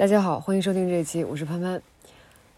[0.00, 1.82] 大家好，欢迎收听这一期，我是潘潘。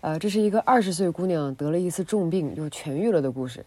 [0.01, 3.67] 呃，这是一个二十岁姑娘得了一次重病又痊愈了的故事。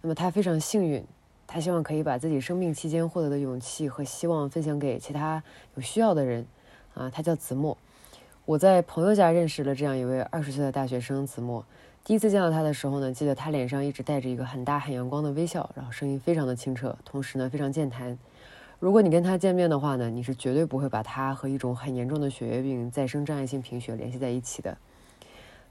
[0.00, 1.04] 那么她非常幸运，
[1.46, 5.40] 她希望可以把自己生病期间获得的勇气和希望分享给其他
[5.76, 6.44] 有需要的人。
[6.94, 7.78] 啊，她叫子墨。
[8.44, 11.64] 我在朋友家认识了这样一位二十岁的大学生子墨。
[12.02, 18.18] 第一次见到他的时候呢，记得他脸上一直带着一个很大很阳光的微笑，然后声音非常的清澈，同时呢非常健谈。
[18.82, 24.76] 如果你跟他见面的话呢，你是绝对不会把他和一种很严重的血液病——再生障碍性贫血联系在一起的。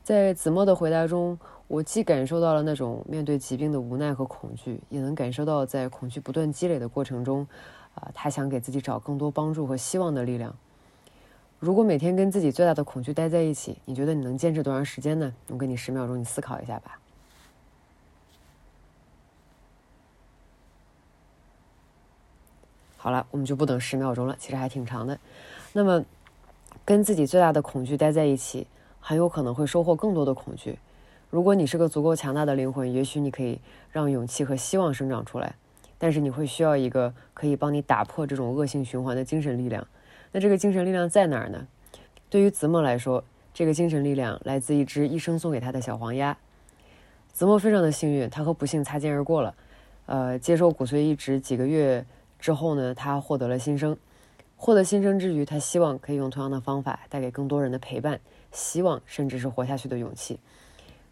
[0.01, 1.37] 在子墨的回答中，
[1.67, 7.45] 我既感受到了那种面对疾病的无奈和恐惧，也能感受到在恐惧不断积累的过程中，
[7.95, 10.55] 啊，他想给自己找更多帮助和希望的力量。
[11.59, 15.33] 如果每天跟自己最大的恐惧待在一起，你觉得你能坚持多长时间呢？
[15.49, 16.97] 我给你十秒钟，你思考一下吧。
[23.03, 25.17] 好了，我们就不等十秒钟了，其实还挺长的。
[25.73, 26.05] 那么，
[26.85, 28.67] 跟自己最大的恐惧待在一起，
[28.99, 30.77] 很有可能会收获更多的恐惧。
[31.31, 35.55] 如果你是个足够强大的灵魂，也许你可以让勇气和希望生长出来。
[35.97, 39.87] 但是你会需要一个可以帮你打破这种恶性循环的精神力量。
[40.31, 41.65] 那这个精神力量在哪儿呢？
[42.29, 46.37] 对于子墨来说，这个精神力量来自一只医生送给他的小黄鸭。
[47.33, 49.55] 子墨非常的幸运，他和不幸擦肩而过了。
[50.05, 52.05] 呃，接受骨髓移植几个月。
[52.41, 53.95] 之后呢，他获得了新生。
[54.57, 58.19] 获得新生之余，他希望可以用同样的方法带给更多人的陪伴、
[58.51, 60.39] 希望，甚至是活下去的勇气。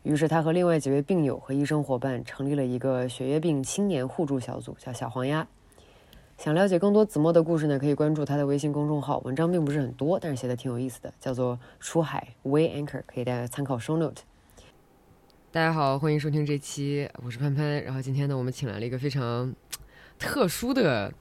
[0.03, 5.47] 于是，他和另外几位病友和医生伙伴成立了一个血液病青年互助小组，叫“小黄鸭”。
[6.37, 14.21] 想了解更多子墨的故事呢，可以关注他的微信公众号，文章并不是很多，但是写的挺有意思的，叫做“出海 Way Anchor”，可以大家参考 show note。
[15.51, 17.83] 大家好，欢迎收听这期，我是潘潘。
[17.83, 19.53] 然后今天呢，我们请来了一个非常。
[20.19, 21.11] 特殊的。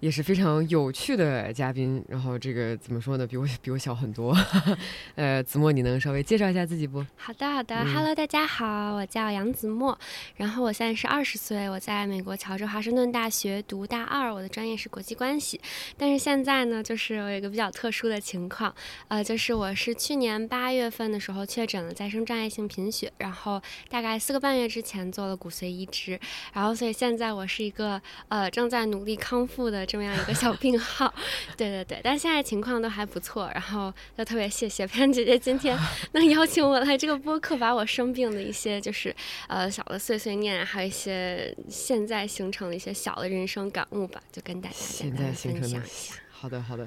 [0.00, 3.26] 也是非常有趣的嘉宾，然后这个怎么说呢？
[3.26, 4.32] 比我比我小很多。
[5.16, 7.04] 呃，子墨，你能稍微介绍一下自己不？
[7.16, 7.84] 好的，好的。
[7.84, 9.98] Hello，大家好，我叫杨子墨，
[10.36, 15.60] 然后我现在是二十岁，我在美国乔治华盛顿大学读大二，我的专业是国际关系。
[15.96, 18.72] 但是现在呢，就是我有一个比较特殊的情况，
[19.08, 26.20] 呃，就是我是去年八月份的时候确诊了再生障碍性贫血，然后大概四个半月之前做了骨髓移植，
[26.52, 29.87] 然后所以现在我是一个呃正在努力康复的。
[29.88, 31.12] 这么样一个小病号，
[31.56, 35.76] 对对对，但现在情况都还不错，然后就特别谢谢潘姐姐今天
[36.12, 39.14] 能邀请我来这个播客，把我生病的一些就是
[39.48, 45.82] 呃小的碎碎念，还有一些现在形成的一些小的人生感悟吧，就跟大家现在形成的。
[46.30, 46.86] 好的好的，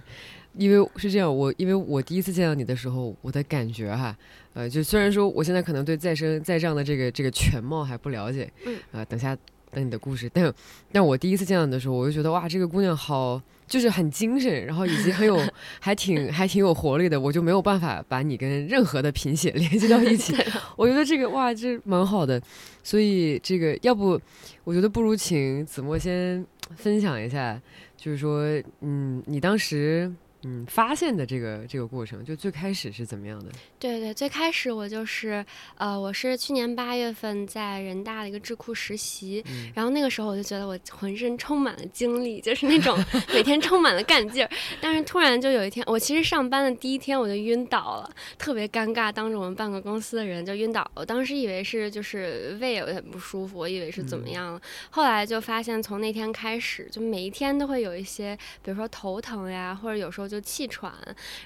[0.53, 4.15] 因为是这样，我因为我第一次见到你的时候，我的感觉哈，
[4.53, 9.35] 呃，就虽然说我现在可能对再生再障的这个这个全貌还不了解，嗯，呃，等下。
[9.71, 10.53] 等你的故事，但
[10.91, 15.39] 但我第一次见到你的时候，我就觉得哇，这个姑娘好，就是很精神，然后以及很有，
[15.79, 17.19] 还挺还挺有活力的。
[17.19, 20.35] 我就没有办法把你跟任何的贫血 联系到一起。
[20.75, 22.41] 我觉得这个哇，这蛮好的。
[22.83, 24.19] 所以这个要不，
[24.63, 26.45] 我觉得不如请子墨先
[26.75, 27.61] 分享一下，
[27.95, 28.43] 就是说，
[28.81, 30.11] 嗯，你当时。
[30.43, 33.51] 嗯，发现的这个这个过程，就最开始是怎么样的？
[33.77, 35.45] 对对，最开始我就是，
[35.77, 39.43] 呃，我是去年八月份在人大的一个智库实习，
[39.75, 42.97] 然后那个时候我就觉得我浑身充满了精力，就是那种
[43.31, 44.49] 每天充满了干劲儿。
[44.81, 48.09] 但是突然就有一天，我其实上班的第一天我就晕倒了，
[48.39, 50.89] 特别尴尬，当着我们半个公司的人就晕倒。
[50.95, 60.30] 我当时以为是就是胃有点不舒服，我以为是怎么样了，后来就发现从那天开始，就每一天都会有一些，比如说头疼呀，或者有时候。
[60.31, 60.93] 就气喘，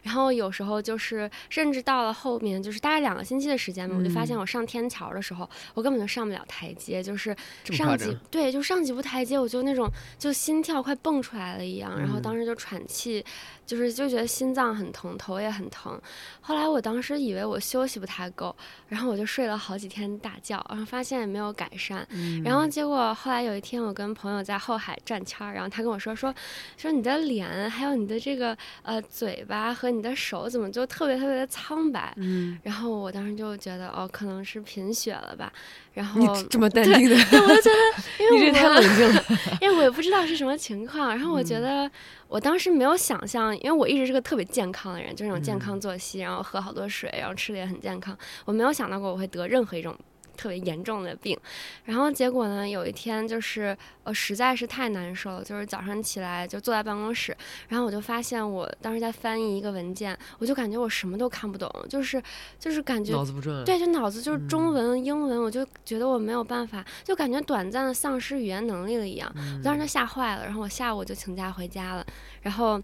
[0.03, 13.25] 然后有时候就是，甚至到了后面，就是大概两个星期的时间吧，我就发现我上天桥的时候，我根本就上不了台阶，就是上几对，就上几步台阶，我就那种就心跳快蹦出来了一样，然后当时就喘气。
[13.65, 15.99] 就是就觉得心脏很疼，头也很疼。
[16.39, 18.55] 后来我当时以为我休息不太够，
[18.87, 22.07] 然后我就睡了好几天大觉，然后发现也没有改善。
[22.43, 26.31] 然后结果后来有一天，我跟朋友在后海转圈儿，然后他跟我说说
[26.77, 32.13] 说你的脸还有你的这个呃嘴巴和你的手怎么就特别特别的苍白？
[32.17, 32.59] 嗯。
[32.63, 35.51] 然后我当时就觉得哦，可能是贫血了吧。
[35.93, 39.23] 然后你这么淡定的，对，我就觉得， 因为你太冷静了，
[39.61, 41.09] 因为我也不知道是什么情况。
[41.09, 41.89] 然后我觉得，
[42.27, 48.17] 我当时没有想象，因为我一直是个特别健康的人，就那种健康作息，然后喝好多水，然后吃的也很健康。
[48.43, 49.95] 我没有想到过我会得任何一种。
[50.35, 51.37] 特别严重的病，
[51.85, 52.67] 然后结果呢？
[52.67, 57.35] 有一天就是呃，实在是太难受了，就是早上起来就坐在办公室，
[57.69, 62.21] 然后我就发现我当时在翻译一个文件，我就感觉我什么都看不懂，就是
[62.59, 72.05] 就是感觉脑子不转，对，就脑子就是中文、英文，我就觉得我没有办法，就感觉短暂的丧失语言能力了一样，我当时就吓坏了，然后我下午就请假回家了，
[72.41, 72.81] 然后。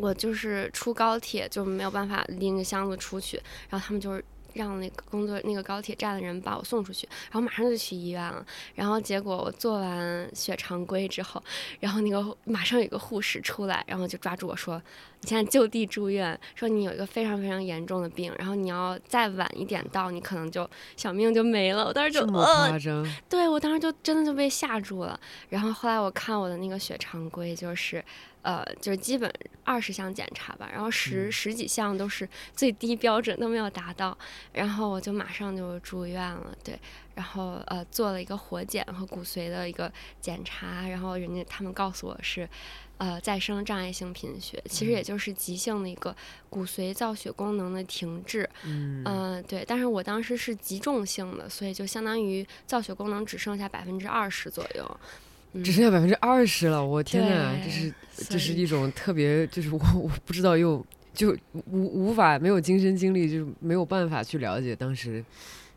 [0.00, 3.36] 我就是出高铁就没有办法拎着箱子出去，
[3.68, 4.24] 然后他们就是。
[4.58, 8.44] 让那个工作那个高铁站的人把我送出去，然后马上就去医院了。
[8.74, 11.40] 然后结果我做完血常规之后，
[11.78, 14.82] 然后那个马上有一个护士出来，然后就抓住我说
[15.22, 22.80] ：“你现在就地住院，说你有一个非常非常严重的病，然后你要再晚一点到，你可能就小命就没了。”我当时就呃，
[23.28, 25.18] 对我当时就真的就被吓住了。
[25.48, 28.04] 然后后来我看我的那个血常规就是。
[28.48, 29.30] 呃，就是基本
[29.62, 34.16] 二十项检查吧，然后十十几项都是最低标准都没有达到，
[34.54, 36.78] 然后我就马上就住院了，对，
[37.14, 42.48] 然后呃做了一个活检和骨髓的一个检查，然后人家他们告诉我是
[42.96, 46.16] 呃再生障碍性贫血，其实也就是急性的一个
[46.48, 55.00] 骨髓造血功能的停滞，嗯，对，但是我当时是极重性的，所以就相当于造血功能只剩下百分之二十左右。
[55.64, 57.54] 只剩下百分之二十了，我天哪！
[57.64, 57.92] 这是
[58.28, 60.84] 这是一种特别，就是我我不知道又
[61.14, 61.36] 就
[61.70, 65.24] 无无法没有亲身经历，就是没有办法去了解当时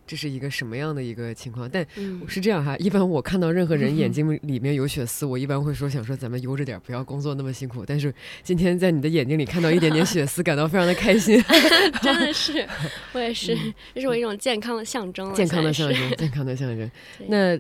[0.06, 1.70] 这是一个什么样的一个情况。
[1.70, 1.86] 但
[2.28, 7.86] 是这样哈，一般我看到任何人眼 睛里面有血丝，我一般会说想说咱们悠着点，不要工作那么辛苦。
[7.86, 8.14] 但是
[8.44, 11.42] 今天在你的眼睛里看到一点点血丝，感到非常的开心。
[12.02, 12.68] 真的是，
[13.14, 13.58] 我也是，
[13.96, 16.92] 这是我一种健康的象征，健康的象征，健康的象征。
[17.30, 17.58] 那。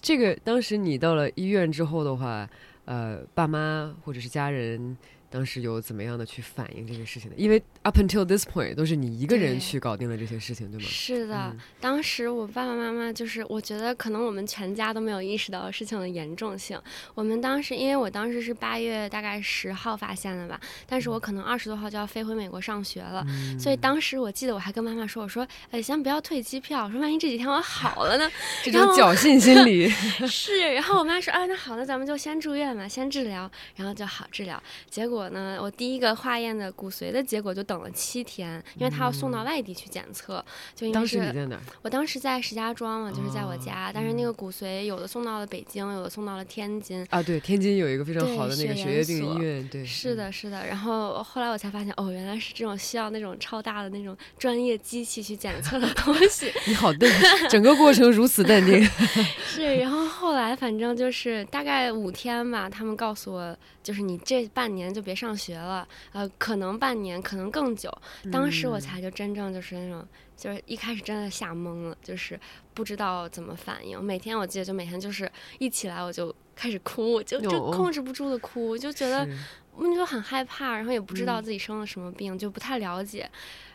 [0.00, 2.48] 这个当时你到了医院之后的话，
[2.84, 4.96] 呃，爸妈或者是家人。
[5.30, 7.36] 当时有怎么样的去反映这个事情的？
[7.36, 10.86] 因为 up until this point 都是你一个人去搞定了这些事情，对吗？
[10.88, 16.80] 是的，当时我爸爸妈妈就是，我觉得可能我们全家都没有意识到事情的严重性。
[17.14, 23.22] 我们当时，因为我当时是八月大概十号发现的吧，但是我可能二十多号就要飞回美国上学了，
[23.60, 28.30] 所以当时我记得我还跟妈妈说，我说，哎，先不要退机票，我说万一这几天我好了呢？
[28.64, 29.90] 这种侥幸心理
[30.26, 30.72] 是。
[30.72, 34.62] 然后我妈说，啊，那好，那咱们就先住院嘛，先治疗，然后就好治疗。
[34.88, 35.17] 结果。
[35.18, 40.44] 我呢，我第一个化验的骨髓的结果就等了七天，因为他要送到外地去检测。
[40.76, 41.18] 就因为是
[41.82, 47.04] 我当时在石家庄嘛，就是在我家，但是那个骨髓有的送到了北京，有的送到了天津。
[47.10, 50.64] 啊，对，天津有一个非常好的那个血液病医院，对，是的，是的。
[50.66, 56.52] 然后后来我才发现，哦，原来是这种需要那种超大的那种专业机器去检测的 东西。
[56.68, 57.10] 你好淡
[57.50, 58.88] 整个过程如此淡定。
[59.44, 65.07] 是，然后后来反正就是大概五天吧，他们告诉我，就是你这半年就。
[65.08, 67.90] 别上学了，呃，可能半年，可能更久。
[68.30, 70.06] 当时我才就真正就是那种，
[70.36, 72.38] 就是一开始真的吓懵了，就是
[72.74, 73.98] 不知道怎么反应。
[74.04, 79.26] 每天我记得就每天就是一起来我就开始哭，就就控制不住的哭，就觉得
[79.74, 83.30] 我就很害怕，然后也不知道自己生了什么病，就不太了解。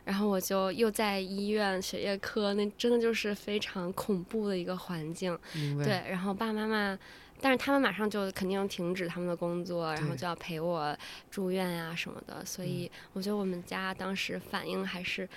[0.06, 5.36] 然后我就又在医院血液科，那真的就是非常恐怖的一个环境。
[5.84, 7.00] 对，然后爸爸妈妈。
[7.44, 10.98] 但是他们马上就肯定停止他们的工作，然后就要陪我
[11.30, 15.28] 住院呀什么的，所以我觉得我们家当时反应还是。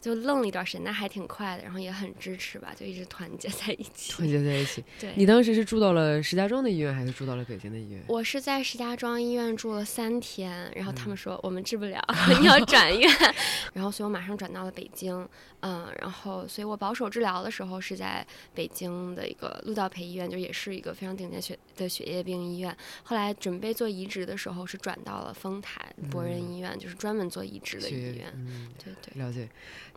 [0.00, 4.12] 就愣了一段时间，那还挺快的，然后也很支持吧，就一直团结在一起。
[4.12, 4.84] 团结在一起。
[5.00, 5.12] 对。
[5.16, 8.02] 你当时是住到了石家庄的医院，还是住到了北京的医院？
[8.06, 12.00] 我是在石家庄医院住了三天，然后他们说我们治不了，
[12.40, 13.10] 你要转院，
[13.74, 15.28] 然后所以我马上转到了北京。
[15.60, 18.24] 嗯，然后所以我保守治疗的时候是在
[18.54, 22.76] 北京的一个陆道培医院，就也是一个非常顶尖血的血液病医院。
[23.02, 28.32] 后来准备做移植的时候是转到了丰台博仁医院，就是专门做移植的医院。
[28.34, 29.20] 嗯，对对。
[29.20, 29.48] 了解。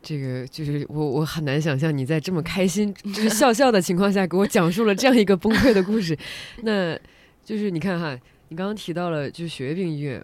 [0.02, 6.18] 这个就是我，我很难想象你在这么开心， 就是笑笑的情况下给我讲述了这样一个崩溃的故事。
[6.64, 6.98] 那，
[7.46, 8.18] 就是你看哈，
[8.50, 10.24] 你刚刚提到了就是血液病医院，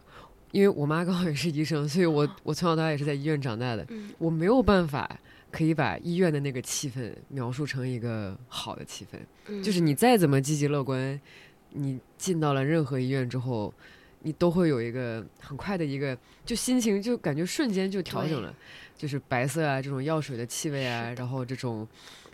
[0.52, 3.86] 因为我妈刚好也是医生，所以我我从小到大也是在医院长大的。
[4.18, 5.08] 我没有办法
[5.52, 9.62] 可以把医院的那个气氛描述成一个好的气氛。
[9.62, 11.20] 就是你再怎么积极乐观，
[11.74, 13.74] 你进到了任何医院之后，
[14.28, 18.54] 你都会有一个很快的一个就心情就感觉瞬间就调整了。
[18.98, 21.88] 就是白色啊，这种药水的气味啊，然后这种，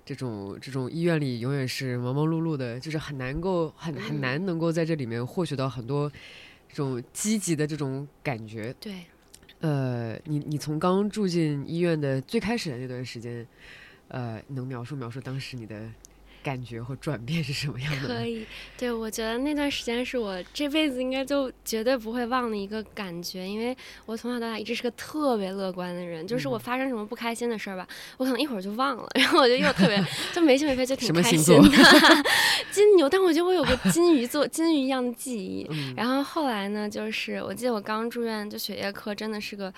[0.03, 6.11] 这种这种医院里永远是忙忙碌碌的，就是很难够很很难能够在这里面获取到很多
[6.67, 8.73] 这种积极的这种感觉。
[8.79, 9.03] 对，
[9.59, 13.45] 呃，你你从刚住进医院的最开始的那段时间，
[14.07, 15.87] 呃，能描述描述当时你的？
[16.43, 18.07] 感觉或转变是什么样的？
[18.07, 18.45] 可以，
[18.77, 31.69] 对我觉得那段时间是我这辈子应该就绝对不会忘的一个感觉，因为我从小到大一直是个特别乐观的人，就是我发生什么不开心的事儿吧，我可能一会儿就忘了，然后我就又特别 就没心没肺，就挺开心的。
[32.71, 35.65] 金牛，但我觉得我有个金鱼座金鱼一样的记忆。
[35.95, 39.73] 然后后来呢，就是我记得我刚住院，就血液科真的是个。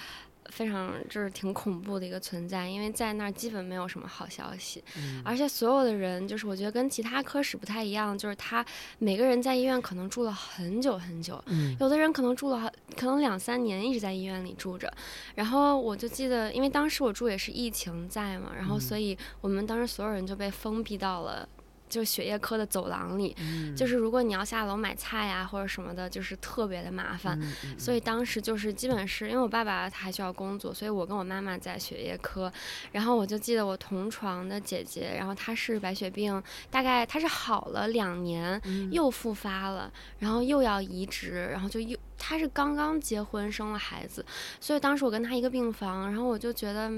[0.55, 5.21] 非常就是挺恐怖的一个存在，因为在那儿基本没有什么好消息，嗯。
[5.25, 8.65] 而且所有的人就是我觉得跟其他科室不太一样，就是他
[8.97, 11.75] 每个人在医院可能住了很久很久，嗯。
[11.81, 14.89] 有的人可能住了好可能两三年一直在医院里住着，
[15.35, 21.45] 然后我就记得，因为当时我住也是疫情在嘛，然后所以我们当时所有人就被封闭到了。
[21.88, 23.36] 就是血液科的走廊里，
[23.75, 27.39] 就是如果你要下楼买菜呀或者什么的，就是特别的麻烦。
[27.42, 32.51] 嗯所以当时就是基本是因为我爸爸他还需要工作，所以我跟我妈妈在血液科，
[32.92, 38.60] 然后我就记得我同床的姐姐，然后她是白血病，大概她是好了两年，
[38.92, 44.25] 又复发了，然后又要移植，然后就又她是刚刚结婚生了孩子，
[44.60, 46.92] 所以当时我跟她一个病房，然后我就觉得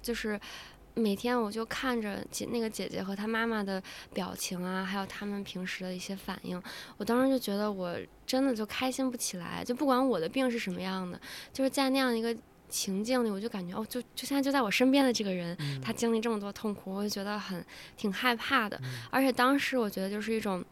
[0.00, 0.40] 就是。
[0.94, 3.82] 每天我就看着姐那个姐姐和她妈妈的
[4.12, 6.60] 表情啊，还有他们平时的一些反应，
[6.96, 11.20] 我当时就觉得我真的就开心不起来，就不管我的病是什么样的，
[11.52, 12.36] 就是在那样一个
[12.68, 17.64] 情境里，我就感觉哦，就就现在就在我身边的这个人，他经历这么多痛苦，我就觉得很
[17.96, 18.80] 挺害怕的。
[19.10, 20.64] 而且当时我觉得就是一种，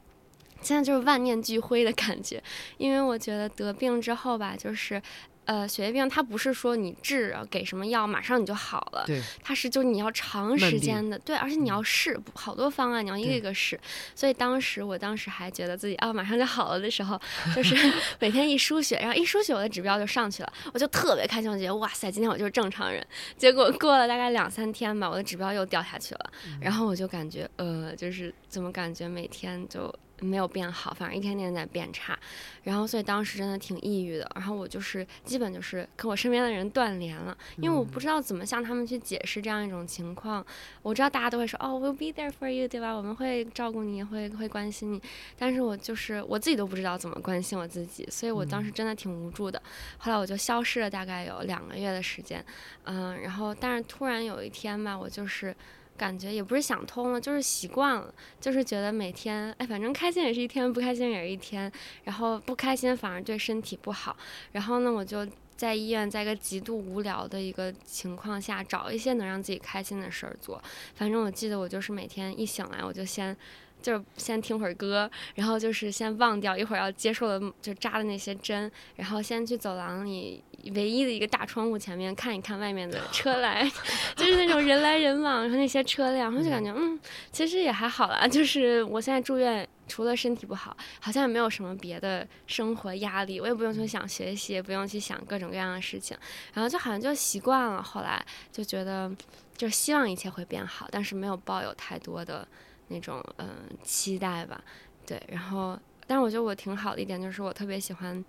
[0.60, 2.42] 现在就是万念俱灰的感觉，
[2.76, 5.00] 因为我觉得得病之后吧，就是。
[5.49, 13.81] 呃，血液病它不是说你治给什么药马上你就好了，对，它是就是你要长时间的，对，而且你要试好多方案，你要一个一个试。
[14.14, 17.19] 所以当时我当时还觉得自己啊马上就好了的时候，
[17.57, 17.75] 就是
[18.21, 23.02] 每天一输血，然后一输血我的指标就上去了，我就特别开心，我觉得哇塞，今天我就是正常人。
[23.38, 29.90] 结果过了大概两三天吧，我的指标又掉下去了，然后我就感觉呃，就是怎么感觉每天就。
[30.20, 32.18] 没有变好，反正一天天在变差，
[32.62, 40.44] 然后所以当时真的挺抑郁的，然后我就是基本就是跟我身边的人断联了，因为我不知道怎么向他们去解释这样一种情况。
[40.82, 42.92] 我知道大家都会说哦，we'll be there for you，对吧？
[42.92, 45.02] 我们会照顾你，会会关心你，
[45.38, 49.62] 但是我就是我自己都不知道怎么关心我自己，所以我当时真的挺无助的。
[49.98, 52.44] 后来我就消失了大概有两个月的时间，
[52.84, 55.54] 嗯，然后但是突然有一天吧，我就是。
[55.99, 61.71] 感觉也不是想通了，就是习惯了，就是觉得每天，哎，反正开心也是一天，不开心也是一天，
[62.05, 64.17] 然后不开心反而对身体不好，
[64.52, 65.26] 然后呢，我就
[65.59, 70.62] 在医院，在一个极度无聊的一个情况下，找一些能让自己开心的事儿做。
[70.95, 73.37] 反正我记得我就是每天一醒来，我就先。
[73.81, 80.43] 就是先听会儿歌，然后就是先忘掉一会儿要接受的就扎的那些针，然后先去走廊里
[80.75, 83.71] 唯一的一个大窗户前面看一看外面的车来，
[84.17, 86.99] 就是那种人来人往，然后那些车辆，然后就感觉嗯，
[87.31, 88.27] 其实也还好啦。
[88.27, 96.16] 就是我现在住院，除了身体不好，好像也没有什么别的生活压力，我也不用去想学习，也不用去想各种各样的事情，
[96.52, 97.83] 然后就好像就习惯了。
[97.83, 99.11] 后来就觉得，
[99.57, 102.47] 就希望一切会变好，但是没有抱有太多的。
[102.90, 104.59] 那种嗯期待吧，
[105.04, 108.25] 对，然后，但是我觉得我挺好的一点就是我特别喜欢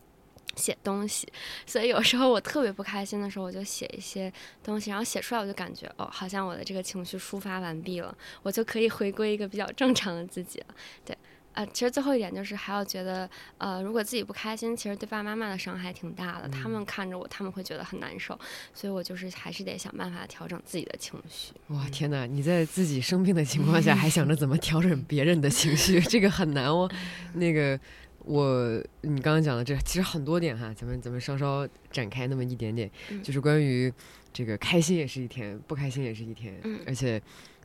[0.58, 1.32] 写东西，
[1.66, 4.30] 所以有时候我特别不开心的时候，我就写一些
[4.62, 8.14] 东西，然后写出来我就感觉哦，好像我的这个情绪抒发完毕了，
[8.44, 10.76] 我就可以回归一个比较正常的自己了，
[11.06, 11.18] 对。
[11.60, 16.48] 呃，其实最后一点就是还要觉得，呃，如果自己不开心，其实对爸爸妈妈的伤害挺大的。
[16.48, 18.40] 他们看着我，他们会觉得很难受，
[18.74, 21.52] 所以我就是还是得想办法调整自己的情绪。
[21.68, 22.26] 哇，天哪！
[22.26, 26.90] 你在自己生病的情况下，还想着怎么 调整别人的情绪，这个很难哦。
[27.36, 27.78] 那个，
[28.20, 32.90] 我你刚刚讲的这其实很多点哈，咱们咱们稍稍展开那么一点点，
[33.22, 33.92] 就是关于
[34.32, 37.22] 这个开心也是一天，不开心也是一天，而且。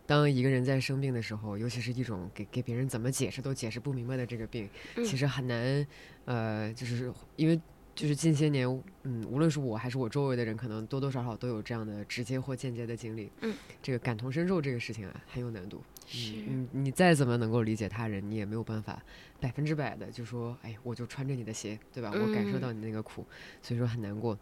[0.07, 5.87] 当一个人在生病的时候，尤其是一种给给别人怎么解释都解释不明白的这个病，其实很难，
[6.27, 7.59] 呃，就是因为
[7.95, 8.69] 就是近些年，
[9.05, 13.31] 嗯，无论是我还是我周围的人，可能多多少少都有这样的直接或间接的经历。
[13.41, 15.83] 嗯，这个感同身受这个事情啊，很有难度。
[16.07, 19.03] 是，嗯，你再怎么能够理解他人，你也没有办法
[19.41, 22.11] 百分之百的就说，哎，我就穿着你的鞋，对吧？
[22.13, 23.25] 我感受到你那个苦，
[23.63, 24.39] 所以说很难过。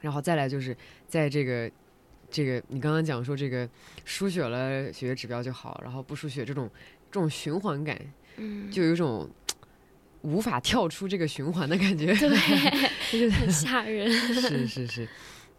[0.00, 0.74] 然后再来就是
[1.06, 1.70] 在这个。
[2.30, 3.68] 这个你刚刚讲说这个
[4.04, 6.70] 输血了血液指标就好，然后不输血这种
[7.10, 7.98] 这种循环感，
[8.36, 9.28] 嗯，就有一种
[10.22, 12.06] 无法跳出这个循环的感觉，
[13.10, 14.10] 对，很吓人。
[14.10, 15.08] 是是是，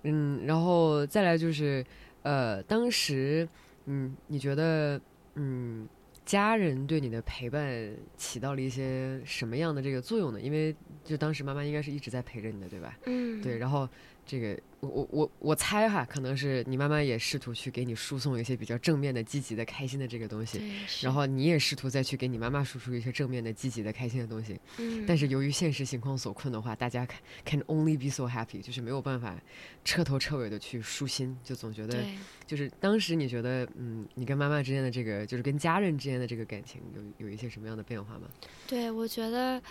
[0.04, 1.86] 嗯，然后再来就是
[2.24, 3.48] 呃，当时
[3.86, 5.00] 嗯，你觉得
[5.36, 5.88] 嗯，
[6.26, 10.42] 家人对你的陪伴起到了一些什么样的这个作用呢？
[10.42, 12.98] 因为就当时妈妈应该是一直在陪着你的，对吧？
[13.06, 13.88] 嗯，对，然后。
[14.28, 20.62] 这个我我我我猜哈，可能是你妈妈也试图去给你输送一些比较正面的、积极的、开心的这个东西，
[21.02, 24.60] 然后你也试图再去给你妈妈输出一些正面的、积极的、开心的东西。
[24.78, 25.06] 嗯。
[25.08, 27.08] 但是由于现实情况所困的话，大家
[27.46, 29.42] can only be so happy，就是没有办法
[29.86, 32.04] 彻头彻尾的去舒心，就总觉得
[32.46, 38.28] 就是当时你觉得嗯，你跟妈妈之间的这个，就是跟家人之间的这个感情有有一些什么样的变化吗？
[38.68, 39.62] 对，我觉得。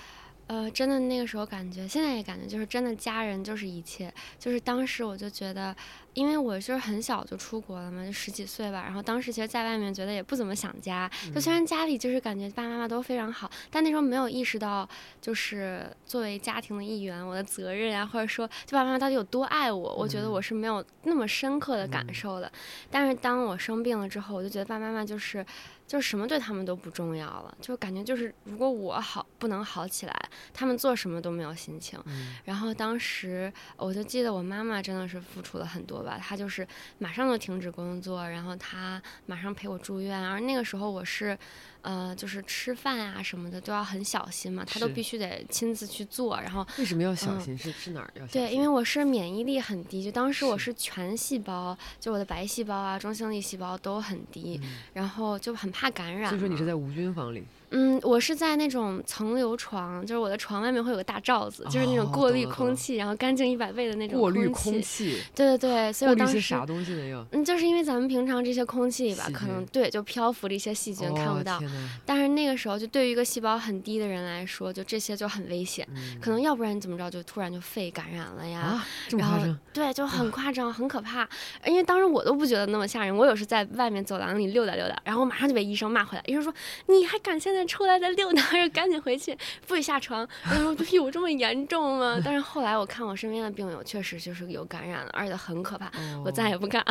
[0.49, 4.13] 呃，真的那个时候感觉，现在也感觉，就是真的家人就是一切。
[4.39, 5.75] 就是当时我就觉得，
[6.15, 8.83] 因为我就是很小就出国了嘛，就十几岁吧。
[8.85, 14.89] 然后当时其实在外面觉得也不怎么想家，就虽然家里就是感觉爸爸妈妈都非常好，但那时候没有意识到，
[15.21, 22.51] 就是作为家庭的一员，我的责任啊，或者说就爸爸妈妈到底有多爱我，我觉得我是没有那么深刻的感受的。
[22.89, 25.45] 但是当我生病了之后，我就觉得爸爸妈妈就是。
[25.87, 31.99] 就是什么对他们都不重要了，就感觉就是如果我好不能好起来，他们做什么都没有心情。
[32.45, 36.67] 然后当时我就记得我妈妈真的是付出了很多吧，她就是
[36.99, 41.39] 马上就停止工作，然后她马上陪我住院，而那个时候我是。
[41.87, 46.37] 呃，就是吃饭啊什么的都要很小心嘛，他都必须得亲自去做。
[46.41, 47.57] 然后为什么要小心？
[47.57, 48.27] 是是哪儿要？
[48.27, 54.61] 对，因为我是免疫力很低，就当时我是全细胞，就我的白细胞啊、中性粒细胞都很低，
[54.95, 56.29] 然后就很怕感染。
[56.29, 57.45] 所以说你是在无菌房里。
[57.71, 65.21] 嗯，我是在那种层流床，就是我的床外面会有个大罩子，就是那种过滤空气，然后干净一百倍的那种过滤空气。
[65.35, 67.27] 对对对，所以我当时啥东西没有？
[67.33, 71.61] 嗯，就是因为咱们平常这些空气里吧，可能对就漂浮着一些细菌看不到，
[72.05, 75.87] 但是那个时候就对于一个细胞很低的人来说，就这些就很危险，
[76.21, 78.83] 可能要不然你怎么着就突然就肺感染了呀？
[79.11, 79.39] 然后
[79.73, 81.29] 对，就很夸张，很可怕。
[81.67, 86.55] 因为当时我都不觉得那么吓人，我有时在外面走廊里溜达溜达，然后马上就被医生骂回来，医生说
[86.87, 87.57] 你还敢现在？
[87.67, 90.27] 出来再溜达， 还是赶紧回去，不许下床。
[90.45, 92.21] 然后有这么严重吗？
[92.25, 95.91] 但是后来我看我身边的病友，确实就是有感染了，而且很可怕，
[96.25, 96.85] 我再也不敢。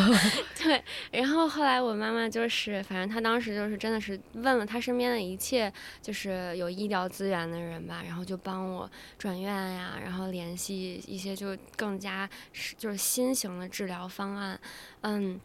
[0.62, 14.58] 对，然后后来我妈妈就是，反正她当时就是真的是问了她身边的一切，就是有医疗资源的人吧，然后就帮我转院呀，然后联系一些就更加是就是新型的治疗方案，
[15.02, 15.40] 嗯。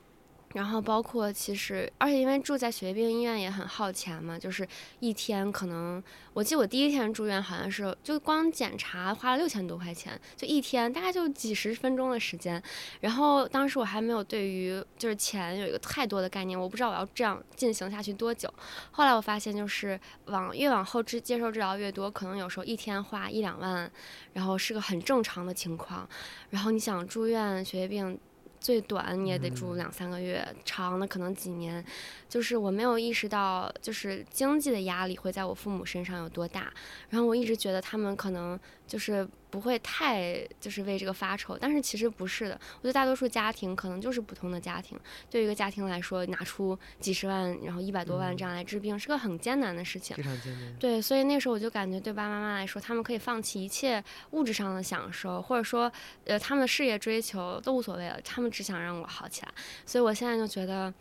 [0.54, 4.68] 然后包括其实，而且因为住在血液病医院也很耗钱嘛，就是
[5.00, 6.04] 一天可能，
[6.34, 12.62] 我记得我第一天住院好像是就光检查花了六千多块钱，就一天大概就几十分钟的时间。
[13.00, 18.54] 然后当时我还没有对于就是钱有一个太多的概念，我不知道我要这样进行下去多久。
[18.92, 23.90] 后来我发现就是往越往后治接受治疗越多，可能有时候一天花一两万，
[24.34, 26.08] 然后是个很正常的情况。
[26.50, 28.20] 然后你想住院血液病。
[28.62, 31.84] 最短你也得住两三个月，长的可能几年。
[32.30, 36.72] 就是我没有意识到，就是经济的压力会在我父母身上有多大。
[37.10, 38.58] 然后我一直觉得他们可能
[38.88, 42.60] 就是不会太就是为这个发愁，但是其实不是的。
[42.78, 44.98] 我觉得大多数家庭可能就是普通的家庭，
[45.30, 50.16] 对于一个家庭来说，拿出几十万，然后一百多万这样来治病，是个很艰难的事情。
[50.16, 50.74] 非常艰难。
[50.80, 55.92] 对，所以那时候我就感觉，对爸爸妈妈来说，他们可以放弃一切物质上的享受，或者说，
[56.26, 59.52] 呃，他们的事业追求都无所谓了，他们只想让我好起来。
[59.86, 60.94] 所以我现在就觉得。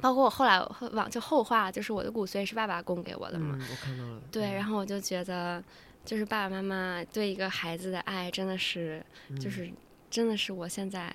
[0.00, 0.60] 包括我后来
[0.92, 3.56] 往就后话，就是我的骨髓是爸爸供给我的嘛。
[3.58, 4.20] 嗯，我看到了。
[4.30, 5.62] 对，然后我就觉得，
[6.04, 9.04] 就是爸爸妈妈对一个孩子的爱，真的是，
[9.40, 9.70] 就是
[10.10, 11.10] 真的是我现在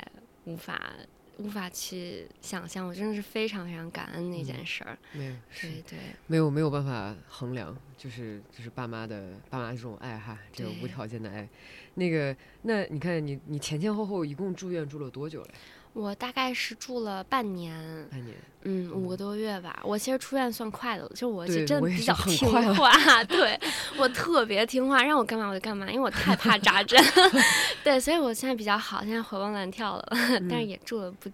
[0.46, 0.94] 无法
[1.38, 4.98] 无法去想象，我真的是非常非常感恩那件事儿。
[5.14, 11.48] 没有，对对，没有没有办法衡量，就是就是爸妈的爸妈这种爱哈，这种无条件的爱。
[11.94, 15.52] 那个，那你看你你前前后后一共住院住了多久嘞？
[16.00, 17.76] 我大概是住了半年，
[18.10, 19.82] 半年，嗯，五个多月吧。
[19.84, 23.60] 我其实出院算快的了，就我是真的比较听话， 对
[23.98, 26.98] 我特别听话，让我干嘛我就干嘛，因为我太怕扎针
[27.84, 30.08] 对，所以我现在比较好，现在活蹦乱跳了，
[30.50, 31.30] 但是也住了不。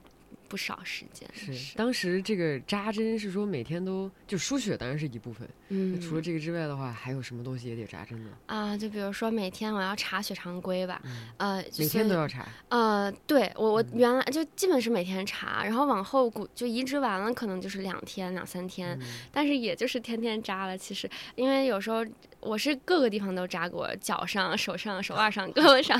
[0.55, 8.29] 不少时间是当时这个扎针是说每天都就输血当然是一部分，嗯，除了这个之外的话，还有什么东西也得扎针呢？
[8.45, 11.01] 啊，就比如说每天我要查血常规吧，
[11.35, 12.47] 呃，每天都要查。
[12.69, 18.97] 呃，对我我原来就基本是每天查，然后往后骨就移植完了可能就是两天两三天，
[19.33, 20.77] 但是也就是天天扎了。
[20.77, 22.05] 其实因为有时候。
[22.45, 25.97] 我是各个地方都扎过，脚上、手上、手腕上、 胳膊上，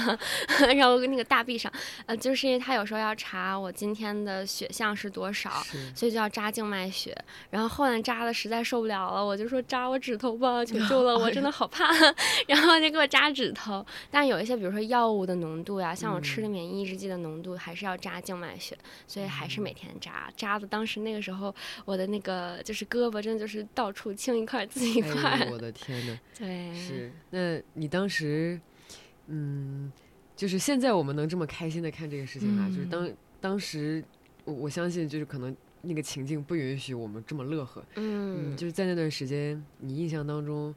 [0.75, 1.71] 然后那个大臂上，
[2.05, 5.63] 呃，就是因为他有时候要查我今天的血象是多少，
[5.95, 7.17] 所以就要扎静脉血。
[7.49, 11.85] 然后后来扎的实在受不了了，我就说扎我指头吧，求求了，我真的好怕。
[12.47, 13.83] 然后就给我扎指头。
[14.11, 18.77] 但有一些，比如说药物的浓度呀，像我吃的免疫抑制剂的浓度，还是要扎静脉血，
[19.07, 20.29] 所以还是每天扎。
[20.37, 21.53] 扎的当时那个时候，
[21.85, 25.47] 我的那个就是胳膊，真的就是到处青一块紫一块。
[25.51, 26.17] 我的天呐。
[26.37, 27.11] 对，是。
[27.29, 28.59] 那你当时，
[29.27, 29.91] 嗯，
[30.35, 34.03] 就是现在我们能这么开心的看这个事情啊，就是当当时，
[34.43, 37.83] 我我相信就是可能那个情境不允许我们这么乐呵。
[37.95, 40.73] 嗯，就是在那段时间，你印象当中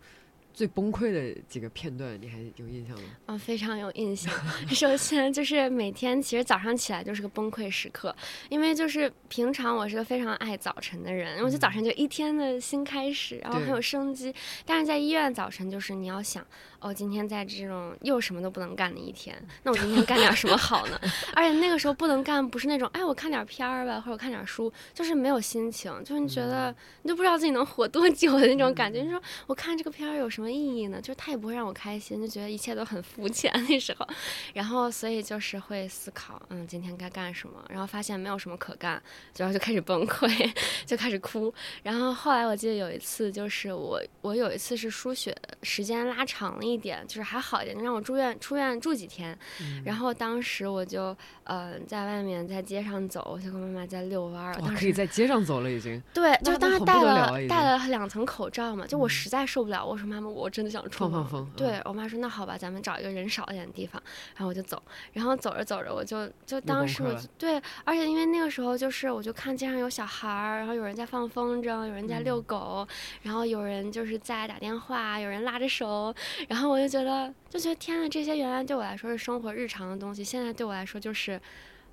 [0.59, 3.05] 最崩溃的几个片段，你还有印象吗？
[3.27, 4.35] 啊，非常有印象。
[4.75, 8.12] 首先就是每天其实早上起来就是个崩溃时刻，
[8.49, 14.35] 因为就是平常我是个非常爱早晨的人，我觉得早晨就一天的新开始，然后很有生机。
[14.66, 16.44] 但是在医院早晨就是你要想。
[16.81, 21.01] 哦，今天在这种又什么都不能干的一天，那我今天干点什么好呢？
[21.35, 29.01] 而且那个时候不能干，不是那种哎，我看点片儿吧，或者看点书，就是没有心情，就是你觉得你都不知道自己能活多久的那种感觉。
[29.03, 31.01] 你说我看这个片儿有什么意义呢？
[31.01, 34.07] 就是它也不会让我开心，就觉得一切都很肤浅那时候。
[34.55, 37.61] 然后所以就是会思考，嗯，今天该干什么？
[37.69, 39.03] 然后发现没有什么可干，
[39.37, 40.53] 然后就开始崩溃，
[40.87, 41.53] 就开始哭。
[41.83, 46.68] 然后后来我记得有一次，就是我我有一次是输血时间拉长了。
[46.69, 49.37] 一点就是还好一点，让我住院出院住几天，
[49.85, 54.55] 然后当时我就呃在外面在街上走，我就跟妈妈在遛弯儿。
[54.77, 56.01] 可以在街上走了已经。
[56.13, 61.51] 对，就当时戴了戴了两层口罩嘛，就我实在受不了，我说妈妈，我真的想出放放风。
[61.57, 64.01] 对我妈说那好吧，咱们找一个人少一点的地方，
[64.37, 64.81] 然后我就走，
[65.13, 72.87] 然后走着走着我就就当时我对，而且因为那个时候就是我就看街上有小孩儿，然后有人在放风筝，有人在遛狗，
[73.23, 76.15] 然后有人就是在打电话，有人拉着手，
[76.47, 76.58] 然后。
[76.59, 81.40] 然后我就觉得，就觉得天啊，这些原来对我来说是生活日常的东西，现在对我来说就是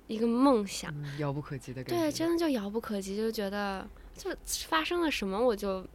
[0.08, 2.02] 一个梦想，遥不可及的感觉。
[2.02, 4.28] 对，真的就遥不可及，就觉得就
[4.66, 5.86] 发生了什么，我就。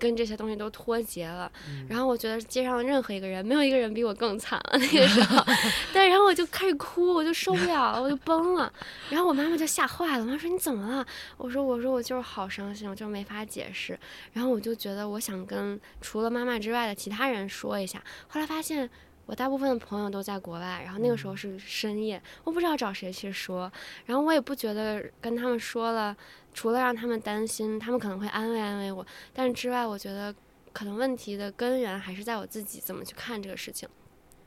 [0.00, 1.52] 跟这些东西都脱节了，
[1.86, 5.44] 然后我觉得街上任何一个人，没有一个人比我更惨了那个时候。
[5.92, 8.72] 对，然后我就开始哭，我就受不了了，我就崩了。
[9.10, 11.06] 然后我妈妈就吓坏了，我妈说你怎么了？
[11.36, 13.98] 我说我说我就是好伤心，我就没法解释。
[14.32, 18.02] 然后我就觉得我想跟除了妈妈之外的其他人说一下。
[18.28, 18.88] 后来发现。
[19.26, 23.70] 我大部分的朋友都在国外，然后那个时候是深夜，我不知道找谁去说，
[24.06, 26.16] 然后我也不觉得跟他们说了，
[26.52, 30.34] 除了让他们担心，他们可能会安慰安慰我，但是之外，我觉得
[30.72, 33.88] 可能问题的根源还是在我自己怎么去看这个事情。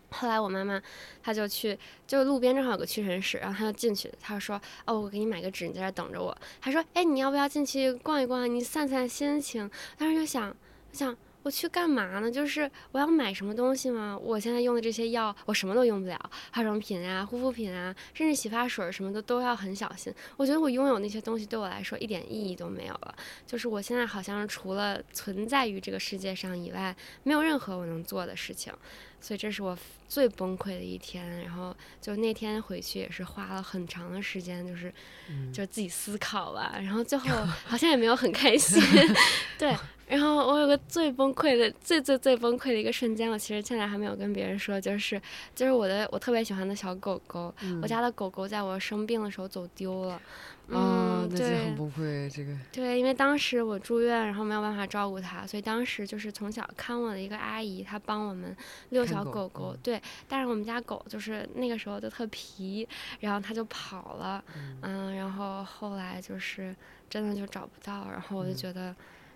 [0.10, 0.80] 后来我妈妈，
[1.24, 10.56] 她就去，就路边正好有个屈臣氏，然后她就进去，她说：“哦，我给你买个纸，你在这等着我。”她说：“哎，你要不要进去逛一逛，你散散心情？”当时就想，
[10.92, 11.18] 想。
[11.44, 12.32] 我去干嘛呢？
[12.32, 14.18] 就是我要买什么东西吗？
[14.18, 16.18] 我现在用的这些药，我什么都用不了，
[16.52, 20.14] 化妆品啊、护肤品啊，甚至洗发水什么的都要很小心。
[20.38, 23.16] 我觉得我拥有那些东西对我来说一点意义都没有了。
[23.46, 28.74] 就是我现在好像除了存在于这个世界上以外，没有任何我能做的事情。
[29.20, 31.42] 所以这是我最崩溃的一天。
[31.44, 34.94] 然后就那天回去也是花了很长的时间，就是
[35.54, 36.76] 就自己思考吧。
[36.76, 37.30] 然后最后
[37.66, 38.82] 好像也没有很开心。
[39.58, 39.76] 对。
[40.08, 45.20] 然后我有个最崩溃的、最最最崩溃的一个瞬间，我其实现在还没有跟别人说，就是
[45.56, 50.22] 就是我的我特别喜欢的小狗狗，我家的狗狗在我生病的时候走丢了，
[50.68, 52.30] 嗯，那就很崩溃。
[52.30, 58.56] 这个对，因为当时我住院，然后没有办法照顾它，所以当时就是从小看我的一个阿姨，她帮我们
[58.90, 59.76] 遛小狗狗。
[59.82, 62.88] 对，但是我们家狗就是那个时候就特皮，
[63.22, 64.44] 然后它就跑了，
[64.82, 66.76] 嗯，然后后来就是
[67.10, 68.94] 真的就找不到，然后我就觉得。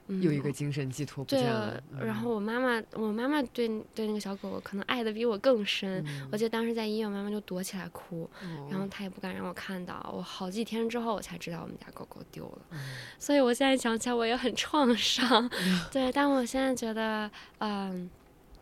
[0.08, 1.82] 有一个精神寄托不见了。
[2.00, 6.04] 然后我妈妈，我妈妈对对那个小狗狗可能爱的比我更深。
[6.32, 8.30] 我记得当时在医院，妈妈就躲起来哭，
[8.70, 10.10] 然后她也不敢让我看到。
[10.16, 12.80] 我好几天之后，我才知道我们家狗狗丢了。
[13.20, 15.50] 所以我现在想起来，我也很创伤。
[15.92, 18.10] 对，但我现在觉得，嗯，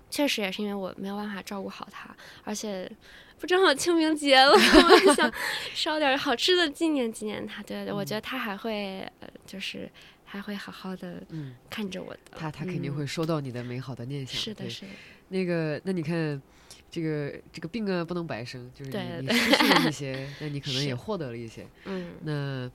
[0.10, 2.92] 确实也是因为我没有办法照顾好它，而且
[3.38, 5.32] 不正好清明节了，我也想
[5.76, 7.62] 烧点好吃的纪念纪念它。
[7.64, 9.88] 对对，我觉得它还会，呃，就是。
[10.36, 11.26] 还会好好的
[11.69, 14.36] 看着我的，他他肯定会收到你的美好的念想。
[14.36, 14.88] 是的，是的。
[15.30, 16.41] 那个，那你看，
[16.91, 21.65] 这个这个病啊，不能白生，就是你 你失去了一些，那你可能也获得了一些。
[21.86, 22.69] 嗯，那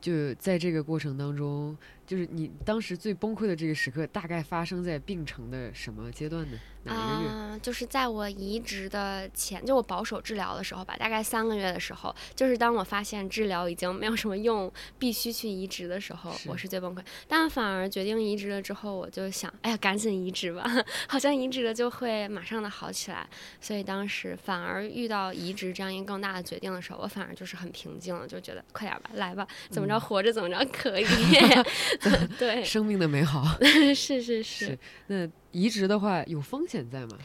[0.00, 1.76] 就在这个过程当中。
[2.06, 6.58] 就是你当时最崩溃的这个时刻，大概发生在病程的什么阶段呢？
[6.84, 7.58] 哪个月？
[7.60, 17.00] 就是在我移植的前，就我保守治疗的时候吧，大概三个月的时候，就是当我发现治疗已经没有什么用，必须去移植的时候，我是最崩溃。
[17.26, 20.64] 但反而决定移植了之后，我就想，哎呀，赶紧移植吧，
[21.08, 23.26] 好像移植了就会马上的好起来。
[23.60, 31.06] 所以当时反而遇到移植这样一个更大的决定的时候，我反而就是很平静了，就觉得快点吧，来吧，怎么着活着怎么着可以。
[32.38, 33.44] 对，生命的美好
[33.94, 34.78] 是是是。
[35.06, 37.18] 那移植的话有风险在吗？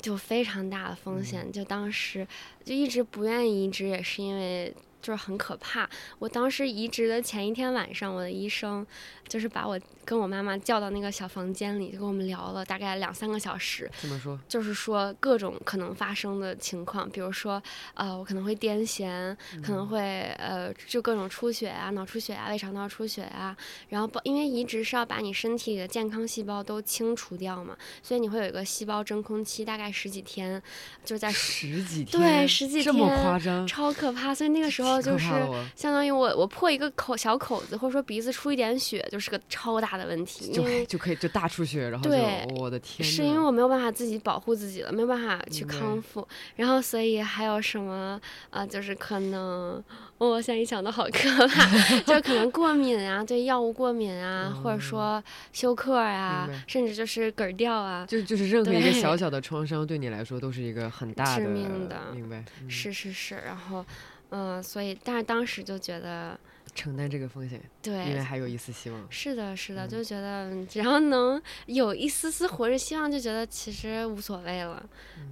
[0.00, 1.50] 就非常大的风险。
[1.52, 2.26] 就当时
[2.64, 5.88] 就一直不愿意移植，也是因为就是很可怕。
[6.18, 8.86] 我当时移植的前一天晚上，我的医生
[9.28, 13.90] 就是把我跟我妈妈叫到那个小房间里，就跟我们聊了大概两三个小时。
[14.00, 14.38] 怎么说？
[14.48, 17.62] 就是说各种可能发生的情况，比如说，
[17.94, 19.98] 呃，我可能会癫痫，可能会
[20.38, 23.56] 呃，就各种出血啊，脑出血啊，胃肠道出血啊。
[23.88, 30.62] 然后，因为移植是要把你身体里的健康细胞都清除掉嘛，所以你会有一个细胞真空期，大概十几天，
[31.04, 34.34] 就在十几天，对，十几天，这么夸张，超可怕。
[34.34, 35.26] 所以那个时候就是
[35.74, 46.26] 相当于我我破一个口小口子，或者说鼻子出一点血，就是个超大的问题，就就可以就大出血，然后对，我的天，是因为我没有办法自己保护自己了，没有办法去康复，
[46.56, 49.82] 然后所以还有什么啊，就是可能。
[50.16, 62.42] 我现在一想都好可怕， 就可能过敏啊，对药物过敏啊，或者说休克啊，甚至就是嗝掉啊，就就是任何一个小 小的创伤，对你来说都是一个很大的致命的，明白？
[62.68, 63.84] 是是是，然后，
[64.30, 66.38] 嗯，所以，但是当时就觉得
[66.74, 69.06] 承担这个风险，对，因为还有一丝希望。
[69.08, 74.84] 是的，是的，就觉得只要能有一丝丝活着希望，就觉得其实无所谓了。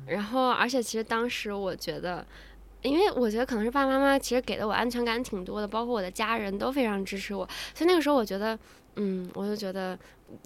[0.06, 2.24] 然后，而且其实当时我觉得。
[2.82, 8.58] 因为我觉得可能是爸爸妈妈其实给的我安全感挺多的，包括我的家人都非常支持我，所以那个时候我觉得，
[8.96, 9.96] 嗯，我就觉得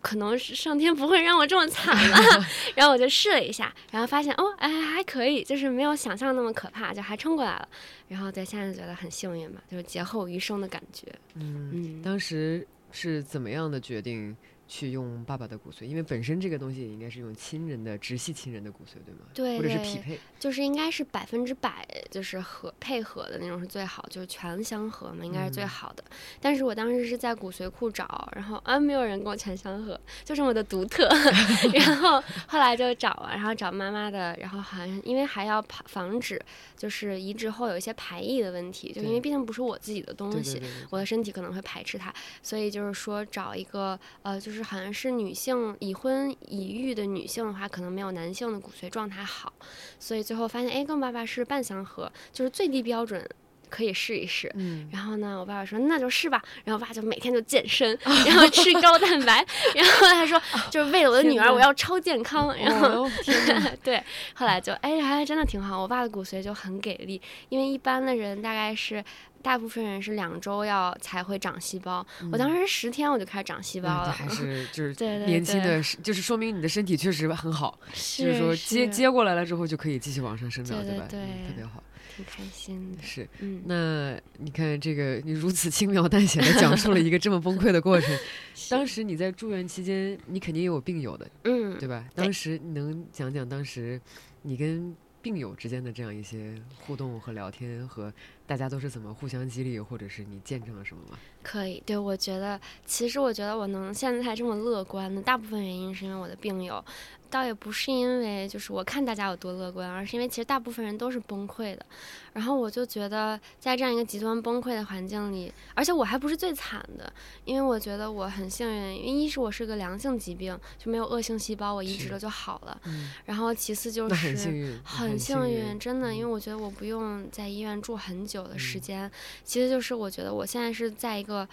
[0.02, 7.68] 可能是上天不会让我这么惨了， 然后我就试了一下，然后发现哦，哎还可以，就是没有想象那么可怕，就还撑过来了，
[8.08, 11.06] 然后对现在觉得很幸运吧，就是劫后余生的感觉。
[11.34, 14.36] 嗯，当时是怎么样的决定？
[14.68, 19.20] 去用爸爸的骨髓，因为本身这个东西也应该是用亲人的直系亲人的骨髓，对吗？
[19.32, 26.02] 对，或者是匹配，就是应该是百分之百就是合配合的那种是最好，就是全相合嘛，应该是最好的。
[26.40, 31.08] 但是我当时是在骨髓库找，然后啊，没有人跟我全相合，就是我的独特。
[31.72, 36.40] 然后后来就找啊，然后找妈妈的，然后好像因为还要防防止
[36.76, 44.55] 就是移植后有一些排异的问题，就因为毕竟不是我自己的东西，我的身体可能会排斥它，所以就是说找一个呃，就是。
[44.56, 49.52] 就是好像是女性已婚已育的女性的话，可能没有男性的骨髓状态好，
[50.00, 53.28] 所以最后发现，哎，跟爸爸是半相合，就是最低标准
[53.68, 54.50] 可以试一试。
[54.54, 62.54] 嗯，然后呢，我爸爸说那就试吧，然后爸就每天就健身， 然后吃高蛋白，然后他说就是为了我的女儿，我要超健康。
[62.56, 63.08] 然后
[63.82, 64.02] 对，
[64.34, 69.04] 后来就哎还真的挺好，我爸的骨髓就很给力，因为一般的人大概是。
[69.42, 74.92] 大部分人是两周要才会长细胞，我当时十天我就开始长细胞了，还是 就是
[75.24, 81.04] 年轻的，就是说明你的身体确实很好，就是说接接过来了之后就可以继续往上生长，对吧？
[81.08, 81.80] 对，特别好，
[82.16, 83.02] 挺开心的。
[83.02, 83.28] 是，
[83.64, 88.18] 那你看这个，你如此轻描淡写的讲述了一个这么崩溃的过程，
[88.70, 92.08] 当时你在住院期间，你肯定也有病友的，嗯，对吧？
[92.14, 94.00] 当时你能讲讲当时
[94.42, 98.12] 你跟病友之间的这样一些互动和聊天和。
[98.46, 101.18] 大家都是怎么互相激励，或者是你见证了什么吗？
[101.42, 106.84] 可以，对我觉得，其实我觉得我能现在这么乐观的大部分原因是因为我的病友，
[107.30, 111.84] 倒也不是因为就是我看大家有多乐观，而是因为其实大部分人都是崩溃的。
[112.32, 117.10] 然后我就觉得在这样一个极端崩溃的环境里，而且我还不是最惨的，
[117.44, 122.80] 因为我觉得我很幸运，因为一是我是个良性疾病，就没有恶性细胞，我移植了就好了。
[122.84, 123.10] 嗯。
[123.24, 128.35] 然后其次就是很幸运，很幸运，真的，因为我觉得我不用在医院住很久。
[128.36, 129.10] 久的时间，
[129.42, 131.48] 其实就是我觉得我现在是在一个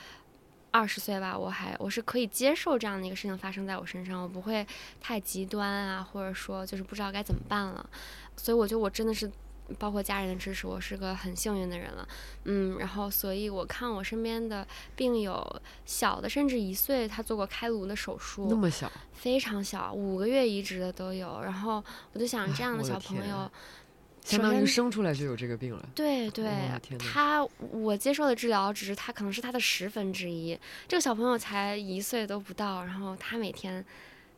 [0.71, 4.65] 二十岁吧，我还我是可以接受这样的一个事情发生在我身上，我不会
[4.99, 7.89] 太极端啊，或者说就是不知道该怎么办了。
[8.35, 9.31] 所以我觉得我真的是
[9.77, 12.07] 包括家人的支持，我是个很幸运的人了。
[12.45, 21.39] 嗯，然后所以我看我身边的病友，小的甚至一岁，他做过开颅的手术，那么小，非常小，五个月移植的都有。
[21.43, 23.49] 然后我就想，这样的小朋友。
[24.23, 25.89] 相当于生出来就有这个病了。
[25.93, 26.49] 对对，
[26.97, 30.57] 他我接受的治疗只是他可能是他的十分之一。
[30.87, 33.83] 这个小朋友才一岁都不到，然后他每天。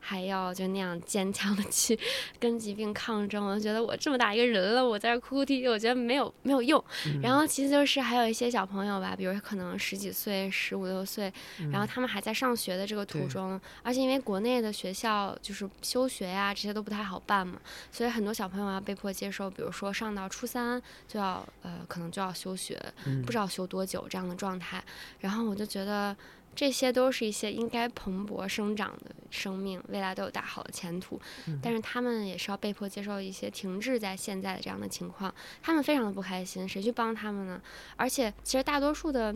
[0.08, 1.98] 还要就那样坚强的去
[2.38, 6.82] 跟疾病抗争，我就觉得我这么大一个人了，我在这哭哭啼啼，我觉得没有没有用。
[7.20, 11.32] 然后其实就是还有一些小朋友吧，比如可能十几岁、十五六岁，
[11.72, 17.58] 然后他们还在上学的这个途中，而且因为国内的学校就是休学呀，这些都不太好办嘛，
[17.90, 22.80] 所以很多小朋友要被迫接受，比如说上到初三就要呃可能就要休学，
[23.24, 24.80] 不知道休多久这样的状态。
[25.18, 26.16] 然后我就觉得。
[26.56, 31.20] 这些都是一些应该蓬勃生长的生命，未来都有大好的前途。
[31.62, 37.60] 但是他们也是要被迫接受一些停滞在现在的这样的情况，他们非常的不开心，谁去帮他们呢？
[37.96, 39.34] 而且，其实大多数的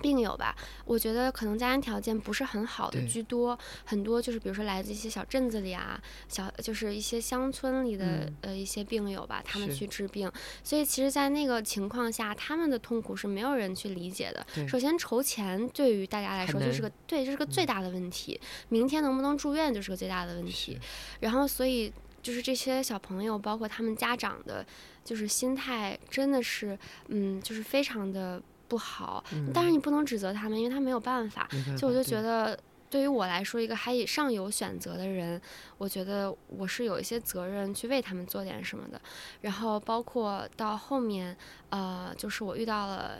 [0.00, 10.30] 病友吧，我觉得可能家庭条件不是很好的居多，很多就是比如说来自一些小镇子里啊，小就是一些乡村里的、嗯呃一些病友吧，他们去治病，
[10.62, 14.46] 所以其实，在那个情况下，他们的痛苦是没有人去理解的。
[14.66, 20.78] 首先筹钱对于大家来说就是个对，这是个最嗯大的问题，明天能不能住院就是个最大的问题。
[21.20, 24.64] 然后所以就是这些小朋友，包括他们家长的，
[25.04, 29.24] 就是心态真的是，嗯，就是非常的不好。
[29.32, 31.48] 嗯但是你不能指责他们，因为他没有办法。
[31.76, 32.58] 就我就觉得，
[32.90, 35.40] 对于我来说，一个还尚有选择的人，
[35.78, 39.00] 我觉得我是有一些责任去为他们做点什么的。
[39.40, 41.36] 然后包括到后面，
[41.70, 43.18] 呃，就是我遇到了。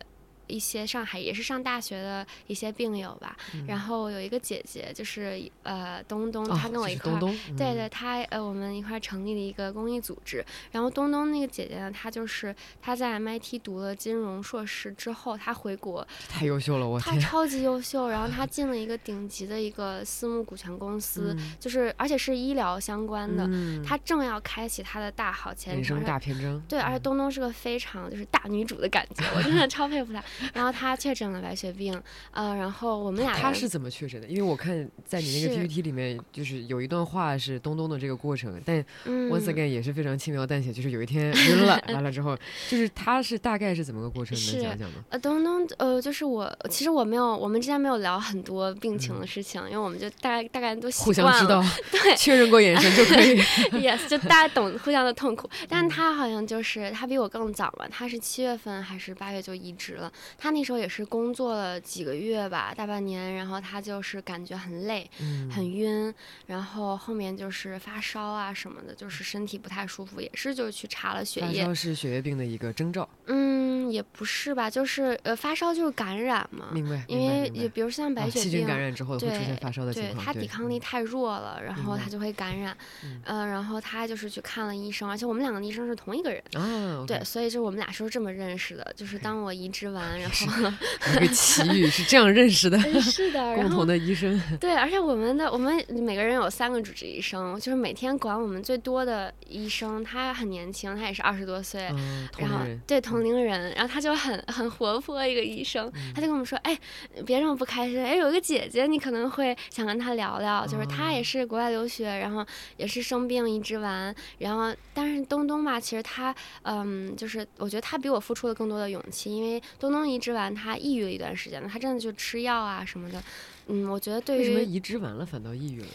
[0.48, 10.44] 一些上海也是上大学的一些病友吧，然后有一个姐姐，就是呃东东，她跟我一块儿，东东，嗯对对，她呃，我们一块儿成立了一个公益组织。
[10.72, 18.08] 然后东东那个姐姐呢，她就是她在 MIT 读了金融硕士之后，她回国，太优秀了，我，她超级优秀。
[18.08, 23.46] 然后她 进了一个顶级的一个私募股权公司，嗯就是而且是医疗相关的。
[23.48, 26.06] 嗯她正要开启她的大好前人生程。
[26.06, 30.22] 大篇章，对，而且嗯东东是个非常就是大女主的感觉，我真的 超佩服她。
[30.52, 32.00] 然后他确诊了白血病，
[32.32, 34.26] 呃，然后我们俩他是怎么确诊的？
[34.26, 42.36] 因为我看在你那个 PPT 里面，就是有一段话是东东的这个过程，但嗯 once again 也是非常轻描淡写，就是有一天晕了，完了之后，
[42.68, 44.36] 就是他是大概是怎么个过程？
[44.36, 45.04] 是能讲讲吗？
[45.10, 53.38] 呃，东东，呃，就是我，其实我没有，我们之间没有聊很多病情的事情，因为我们就大概大概都习嗯互相知道，对确认过眼神就可以。
[53.80, 55.48] yes，就大家懂互相的痛苦。
[55.68, 65.48] 但他好像就是他比我更早嘛，他是七月份还是八月就移植了，他那时候也是工作了几个月吧，大半年，然后他就是感觉很累，嗯。
[65.48, 66.12] 很晕，
[66.46, 77.02] 然后后面就是发烧啊什么的，就是身体不太舒服，也是就去查了血液，发烧是血液病的一个征兆，嗯，也不是吧，就是呃发烧就是感染嘛，明白？
[77.08, 83.20] 因为也比如像白啊血病，细菌感染之后会出现对发烧的情对况，他抵抗力太弱了，然后他就会感染，嗯。
[83.24, 90.70] 呃，然后他就是去看了医生，而且我们两个医生是同一个人，啊，对，所以就我们俩是这么认识的，就是当我移植完，然后
[91.16, 106.78] 一个奇遇是这样认识的，是的， 共同的医生，对，而且我们的我们每个人有三个主治医生，就是每天管我们最多的医生，他很年轻，他也是二十多岁，嗯，然后，对同龄人，然后他就很很活泼一个医生，他就跟我们说，哎，
[107.26, 112.44] 别这么不开心，哎，有一个姐姐，你可能会想跟她聊聊，就是她也是国外留学，然后
[112.76, 123.22] 也是生病一直完，然后但是东东吧，其实他，嗯，就是我觉得他比我付出了更多的勇气，因为东东移植完他抑郁了一段时间，他真的就吃药啊什么的，
[123.66, 125.88] 嗯，我觉得对于，为什么移植完了反倒抑郁了？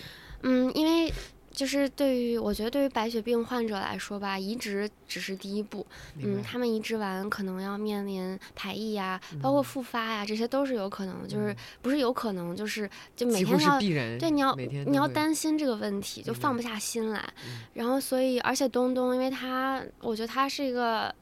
[0.44, 1.12] 嗯，因为。
[1.54, 5.86] 就是对于我觉得对于白血病患者来说吧，移植只是第一步，
[6.18, 13.80] 嗯，他们移植完可能要面临排异呀，包括复发呀，这些都是有可能的，就是不是有可能，就是就每天要，
[14.18, 17.60] 对你要你要担心这个问题，就放不下心来嗯。
[17.76, 21.14] 然后所以而且东东，因为他我觉得他是一个。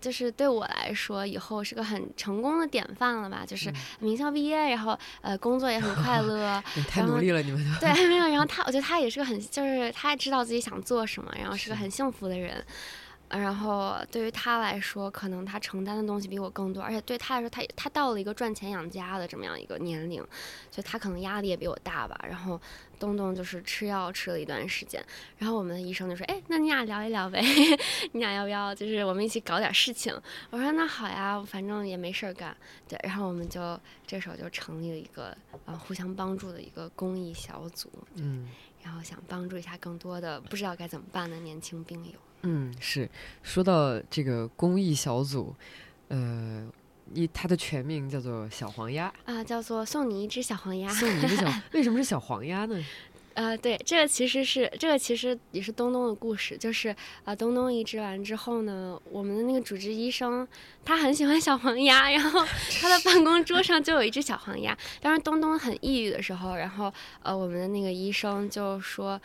[0.00, 3.44] 就是对我来说，以后是个很成功的典范了吧？
[3.46, 6.44] 就是名校毕业，然后呃工作也很快乐，
[6.76, 8.26] 哎太努力了，你们都 对，没有。
[8.28, 12.64] 然后 他，我觉得他也是个很，就是他知道自己想做什么，然后是个很幸福的人。
[13.28, 20.20] 呃然后对于他来说，可能他承担的东西比我更多，而且对他来说，他他到了一个赚钱养家的这么样一个年龄，
[20.70, 22.18] 所以他可能压力也比我大吧。
[22.26, 22.60] 然后
[22.98, 25.04] 东东就是吃药吃了一段时间，
[25.36, 27.42] 然后我们的医生就说：“哎，那你俩聊一聊呗，
[28.12, 30.18] 你俩要不要就是我们一起搞点事情？”
[30.50, 32.56] 我说：“那好呀，反正也没事儿干。”
[32.88, 35.36] 对，然后我们就这时候就成立了一个
[35.66, 37.90] 呃互相帮助的一个公益小组。
[38.14, 38.48] 嗯。
[38.82, 42.12] 然后想帮助一下更多的不知道该怎么办的年轻病友。
[42.42, 43.08] 嗯，是
[43.42, 45.54] 说到这个公益小组，
[46.06, 46.66] 呃，
[47.12, 50.88] 一它的全名叫做小黄鸭，啊，叫做送你一只小黄鸭。
[50.88, 52.84] 送你一只小， 为什么是小黄鸭呢？
[53.34, 60.46] 呃，对，这个其实是这个其实也是东东的故事，就是啊，东东移植完之后呢，我们的那个主治医生
[60.84, 62.44] 他很喜欢小黄鸭，然后
[62.80, 64.76] 他的办公桌上就有一只小黄鸭。
[65.00, 69.20] 当时东东很抑郁的时候，然后呃，我们的那个医生就说。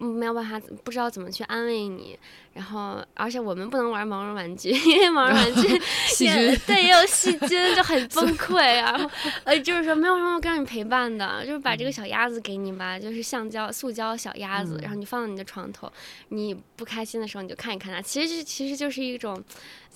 [0.00, 2.18] 嗯没有办法，不知道怎么去安慰你。
[2.54, 8.56] 然后，而且我们不能玩毛绒玩具，因为毛绒玩具 细也菌对也有细菌，就很崩溃。
[8.76, 9.08] 然后，
[9.44, 15.92] 呃，就是说没有什么让你陪伴的，就是把这个小鸭子给你吧，就是橡胶、塑胶小鸭子，嗯然后你放到你的床头，
[16.30, 18.02] 你不开心的时候你就看一看它。
[18.02, 19.40] 其实其实就是一种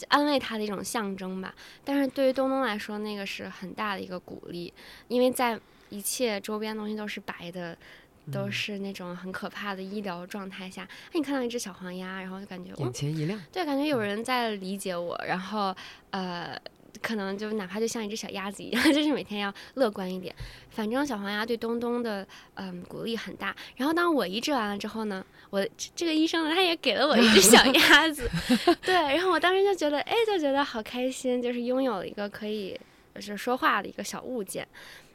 [0.08, 1.52] 安慰它的一种象征吧。
[1.84, 4.72] 但是对于东东来说，那个是很大的一个鼓励，
[5.08, 7.76] 因为在一切周边东西都是白的。
[8.30, 15.74] 都嗯是那种很可怕的医疗状态下，哎，你看到一只小黄鸭，然后就感觉，哦眼，前一亮，对，感觉有人在理解我，然后
[16.10, 16.56] 呃，
[17.00, 20.34] 可能就哪怕就像一只小鸭子一样， 就是每天要乐观一点。
[20.70, 23.54] 反正小黄鸭对东东的嗯鼓励很大。
[23.76, 28.30] 然后当我移植完了之后呢，我这个医生呢他也给了我一只小 鸭子，
[28.82, 32.78] 对，然后我当时就觉得哎就觉得好开心，就是拥有了一个可以
[33.16, 34.66] 就是说话的一个小物件。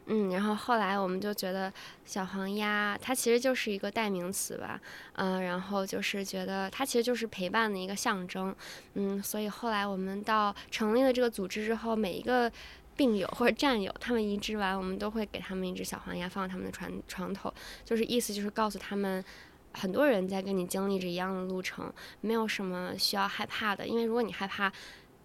[0.10, 1.72] 嗯，然后后来我们就觉得
[2.06, 4.80] 小黄鸭它其实就是一个代名词吧，
[5.15, 8.56] 嗯，然后就是觉得它其实就是陪伴的一个象征，
[8.94, 12.50] 嗯，所以后来我们到成立了这个组织之后，每一个
[12.96, 17.54] 病友或者战友，他们移植完，我们都会给他们一只小黄鸭放他们的床床头，
[17.84, 19.21] 就是意思就是告诉他们，
[19.73, 24.71] 很多人在跟你经历着一样的路程，没有什么需要害怕的，因为如果你害怕，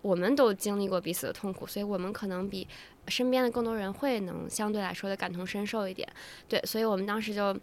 [0.01, 2.67] 我们都经历过彼此的痛苦，所以我们可能比。
[3.09, 6.09] 身边的更多人会能相对来说的感同身受一点，
[6.49, 7.57] 对，所以我们当时就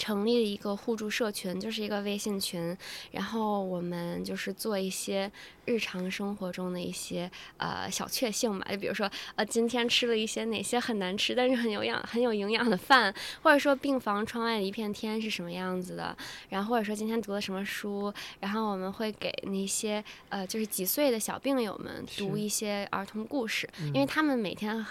[0.00, 2.74] 成立了一个互助社群，就是一个微信群，
[3.10, 5.30] 然后我们就是做一些。
[5.66, 16.16] 日常生活中的一些呃小确幸吧，就比如说呃今天吃了一些哪些很难吃但是很有养很有营养的饭，或者说病房窗外的一片天是什么样子的，
[16.48, 24.84] 然后或者说今天读了什么书，然后我们会给那些呃就是几岁的小病友们读一些儿童故事，因为他们每天。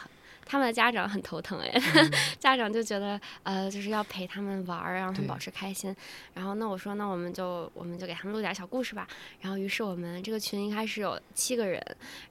[0.49, 1.71] 他们的家长很头疼哎，
[2.39, 5.95] 家长就觉得呃就是要陪他们玩儿，让他们保持开心。
[6.33, 9.07] 然后那我说那我们就我们就给他们录点小故事吧。
[9.41, 11.79] 然后于是我们这个群一开始有七个人，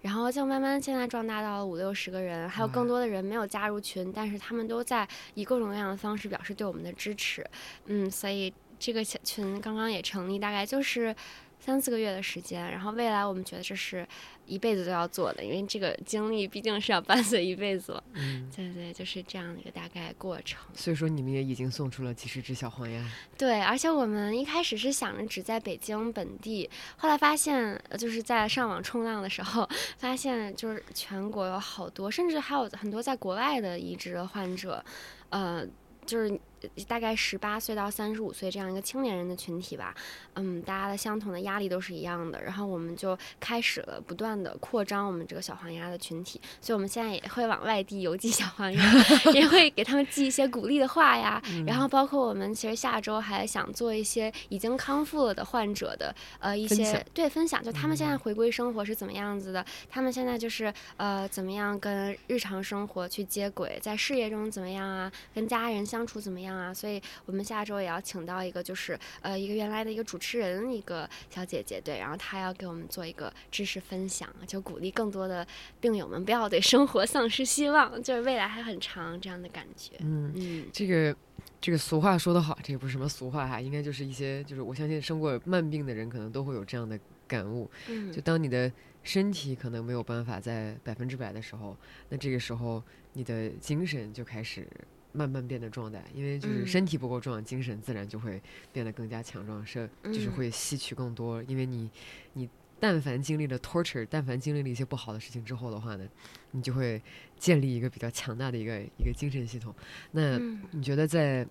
[0.01, 7.47] 然后就慢慢现在壮大到了五六十个人，还有更多的人没有加入群，但是他们都在以各种各样的方式表示对我们的支持。
[7.85, 11.15] 嗯，所以这个小群刚刚也成立，大概就是。
[11.61, 14.07] 三四个月的时间，然后未来我们觉得这是
[14.49, 18.03] 一辈子都要做的，因为这个经历毕竟是要伴随一辈子。
[18.15, 20.59] 嗯，对对，就是这样的一个大概过程。
[20.75, 23.05] 所以说你们也已经送出了几十只小黄鸭。
[23.37, 29.69] 对，而且我们一开始是想着只在北京本地，后来发现就是在上网冲浪的时候，
[29.99, 34.85] 发现就是全国有好多，甚至还有很多在国外的移植的患者，
[35.29, 35.67] 呃，
[36.07, 36.41] 就是。
[36.87, 39.95] 大概十八岁到三十五岁这样一个青年人的群体吧，
[40.35, 48.93] 嗯，大家的相同的压力都是一样的，然后我们就开始了不断的扩张我们这个小黄鸭的群体，所以我们现在也会往外地邮寄小黄鸭，
[49.33, 66.48] 也会给他们寄一些鼓励的话呀，然后包括我们其实下周还想做一些已经康复了的患者的呃一些对分享，就他们现在回归生活是怎么样子的，他们现在就是呃怎么样跟日常生活去接轨，在事业中怎么样啊，跟家人相处怎么样。
[66.55, 75.47] 啊，所以我们下周也要请到一个，就是呃，一个原来的一个主持人，一个小姐姐，对，然后她要给我们做一个知识分享，就鼓励更多的
[75.81, 79.97] 病友们不要对生活 丧失希望，就是未来还很长这样的感觉。
[80.01, 81.17] 嗯嗯，这个
[81.61, 87.71] 这个俗话说得好，这个不是什么俗话哈，应该就是一些，就是我相信生过慢病的人可能都会有这样的感悟。
[87.89, 88.71] 嗯，就当你的
[89.03, 91.77] 身体可能没有办法在百分之百的时候，
[92.09, 92.83] 那这个时候
[93.13, 94.67] 你的精神就开始。
[95.13, 98.41] 慢慢变得壮大，因为就是身体不够壮，精神自然就会
[98.73, 101.43] 变得更加强壮，是就是会吸取更多。
[101.45, 101.91] 因为你，
[102.35, 102.49] 你
[102.79, 106.07] 但凡经历了 torture，但凡经历了一些不好的事情之后的话呢，
[106.53, 107.03] 你就会
[107.39, 109.75] 建立一个比较强大的一个一个精神系统。
[110.13, 110.39] 那
[110.71, 111.47] 你觉得在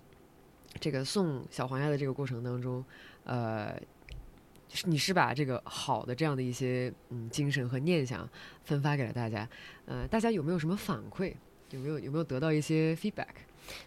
[0.80, 2.84] 这个送小黄鸭的这个过程当中，
[3.24, 3.78] 呃，
[4.84, 8.28] 你是把这个好的这样的一些嗯精神和念想
[8.64, 9.48] 分发给了大家，
[9.86, 11.34] 呃，大家有没有什么反馈？
[11.70, 13.26] 有没有有没有得到一些 feedback？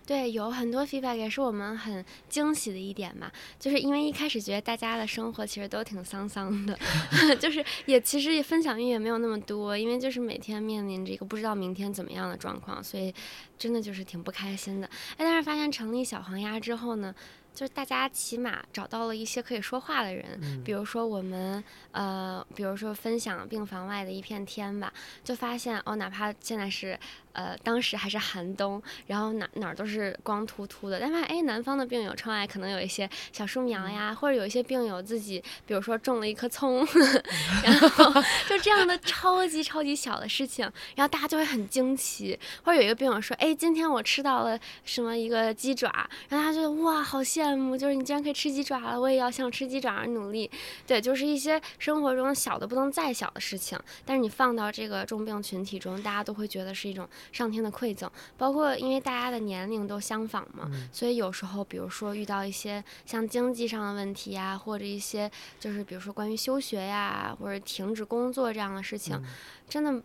[0.06, 6.78] 对，有很多 feedback 也是我们很惊喜的一点嘛，就是因为一开始觉得大家的生活其实都挺丧丧的，
[7.42, 13.12] 就是也其实也分享欲也没有那么多，因为就是每天面临着一个不知道明天怎么样的状况，所以
[13.58, 14.86] 真的就是挺不开心的。
[15.14, 17.16] 哎，但是发现成立小黄鸭之后呢？
[17.54, 24.92] 就是大家起码找到了一些可以说话的人，比如说我们呃，比如说分享病房外的一片天吧，
[25.24, 26.98] 就发现哦，哪怕现在是
[27.34, 36.88] 呃，当时还是寒冬，然后哪哪儿都是光秃秃的，但发现哎，南方的病友窗外可能有一些小树苗呀，或者有一些病友自己，比如说种了一棵葱，
[37.64, 45.92] 然后 就这样的超级超级小的事情，然后大家就会很惊奇，或者有一个病友说，哎，今天我吃到了什么一个鸡爪，
[46.30, 47.41] 然后他觉得哇，好羡。
[47.42, 50.50] 羡慕就是你竟然可以吃鸡爪了，我也要像吃鸡爪而努力。
[50.86, 58.10] 对，就是一些生活中小的不能再小的事情，但是你放到这个重病群体中，大家都会觉得是一种上天的馈赠。
[58.38, 65.30] 包括因为大家的年龄都相仿嘛，所以有时候比如说遇到一些像经济上的问题呀，或者一些
[65.60, 69.22] 就是比如说关于休学呀，或者停止工作这样的事情，
[69.68, 70.02] 真的。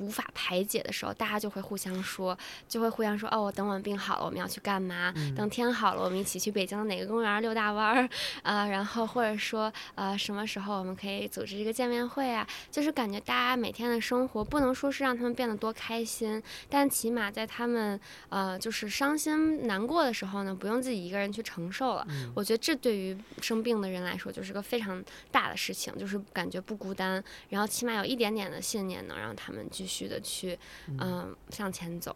[0.00, 2.36] 无法排解的时候，大家就会互相说，
[2.68, 5.12] 就会互相说，哦，等我们病好了，我们要去干嘛？
[5.36, 8.08] 等天好了，我们一起去北京的哪个公园溜大弯儿
[8.42, 8.66] 啊？
[8.68, 12.46] 然后或者说，呃，什么时候我们可以组织一个见面会啊？
[12.70, 17.98] 就是感觉大家每天的生活，不能说是让他们变得多开心，但起码在他们
[18.28, 22.06] 呃就是伤心难过的时候呢，不用自己一个人去承受了。
[22.34, 29.67] 我觉得这对于生病的人来说，就是个非常大的事情，就是感觉不孤单，然后起码有一点点的信念，能让他们。
[29.70, 32.14] 继续的去，嗯，向前走，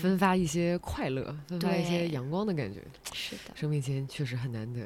[0.00, 2.80] 分发一些快乐，分发一些阳光的感觉。
[3.12, 4.80] 是的，生命前确实很难得。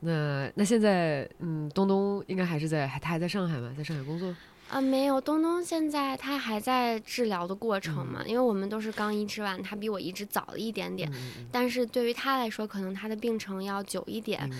[0.00, 3.74] 那那现在，嗯，东东应该还是在，还他还在上海吗？
[3.76, 4.34] 在上海工作？
[4.68, 11.10] 啊，没有，东东现在他还在治疗的过程嘛，因为我们都是刚移植完，他比我移植早了一点点，
[11.50, 14.50] 但是对于他来说，可能他的病程要久一点。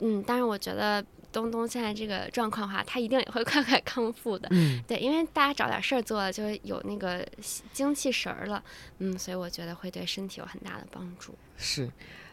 [0.00, 1.04] 嗯，但是我觉得。
[1.32, 4.46] 东东现在这个状况的话，他一定也会 快快康复的。
[4.52, 7.26] 嗯，对，因为大家找点事儿做了，就有那个
[7.72, 8.62] 精气神儿了。
[8.98, 11.34] 嗯，所以我觉得会对身体有很大的帮助。
[11.56, 11.90] 是，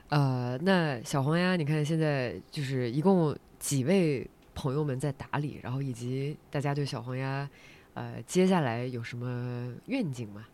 [0.10, 7.50] 呃，那小黄鸭，你看现在就是一共几位朋友们在打理，然后以及大家对小黄鸭，
[7.94, 10.46] 呃，接下来有什么愿景吗？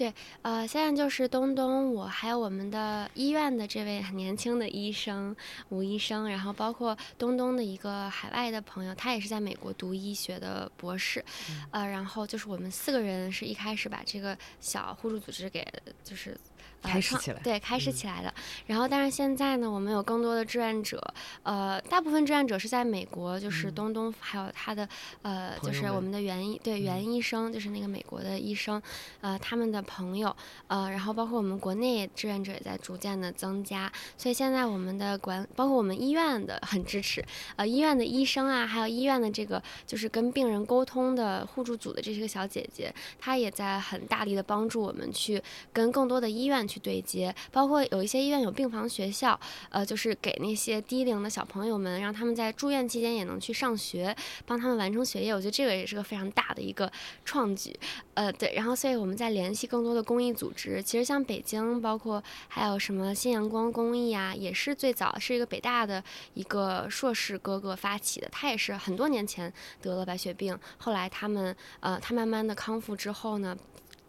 [0.00, 5.36] 对，呃，现在就是东东，我还有我们的医院的这位很年轻的医生
[5.68, 11.22] 吴医生，然后包括东东的一个海外的朋友，他也是在美国读医学的博士，
[11.70, 15.62] 呃，然后就是我们四个人是一开始把这个小互助组织给
[16.02, 16.34] 就是。
[16.82, 18.32] 开始起来，对，开始起来的。
[18.66, 21.02] 然后，但是现在呢，我们有更多的志愿者，
[21.42, 24.88] 呃，大部分志愿者是在美国，就是东东还有他的，
[25.22, 28.80] 呃，就是我们的袁医，对袁医生，就是那个美国的医生，
[29.20, 30.34] 呃，他们的朋友，
[30.68, 33.92] 呃，然后包括我们国内志愿者也在逐渐的增加。
[34.16, 37.22] 所以现在我们的管，包括我们医院的很支持，
[37.56, 46.66] 呃，医院的医生啊，还有医院的这个就是跟病人沟通的互助组的这些个小姐姐，她也在很大力的帮助我们去跟更多的医院。
[46.70, 49.38] 去对接，包括有一些医院有病房学校，
[49.70, 54.14] 呃，就是给那些低龄的小朋友们，让他们在住院期间也能去上学，
[54.46, 55.34] 帮他们完成学业。
[55.34, 56.90] 我觉得这个也是个非常大的一个
[57.24, 57.76] 创举，
[58.14, 58.54] 呃，对。
[58.54, 60.80] 然后，所以我们在联系更多的公益组织。
[60.82, 66.02] 其实像北京，包括还有什么新阳光公益啊，也是最早是一个北大的
[66.34, 69.52] 一个硕士哥哥发起的，他也是很多年前
[69.82, 73.56] 得了白血病，后来他们呃，他慢慢的康复之后呢。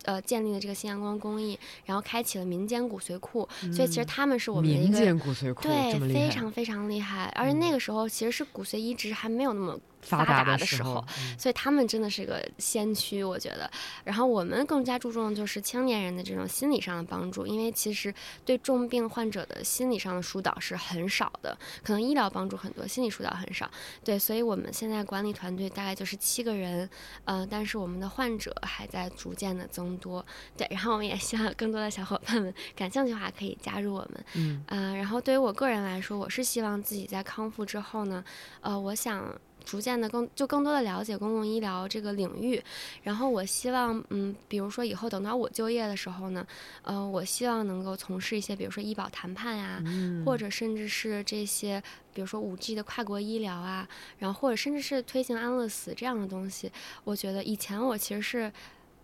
[0.05, 7.25] 呃，建立了这个新阳光公益，然后开启了民间骨髓库，所以其实他们是我们的一个民间骨髓库，对，非常非常厉害。
[7.35, 9.79] 而且那个时候其实是骨髓移植还没有那么。
[10.01, 11.05] 发达的时候，
[11.37, 13.69] 所以他们真的是个先驱，我觉得。
[14.03, 23.69] 然后我们更加注重就是青年人的这种心理上的帮助，因为其实对重病患者的心理上的疏导是很少的，可能医疗帮助很多，心理疏导很少。
[24.03, 26.89] 对，所以我们现在管理团队大概就是七个人，
[27.25, 30.25] 呃，但是我们的患者还在逐渐的增多。
[30.57, 34.25] 对，然后我们也希望更多的小伙伴们感兴趣的话可以加入我们。
[34.33, 38.23] 嗯，呃，然后对于我个人来说，我是希望自己在康复之后呢，
[38.61, 39.33] 呃，我想。
[39.65, 42.61] 逐渐的更就更多的了解公共医疗这个领域，
[43.03, 46.45] 然后我希望，嗯，比如说以后等到我就业的时候呢，
[46.83, 49.81] 呃，我希望能够从事一些，比如说医保谈判呀，
[50.25, 51.81] 或者甚至是这些，
[52.13, 53.87] 比如说五 G 的跨国医疗啊，
[54.19, 56.71] 然后或者甚至是推行安乐死这样的东西。
[57.03, 58.51] 我觉得以前我其实是。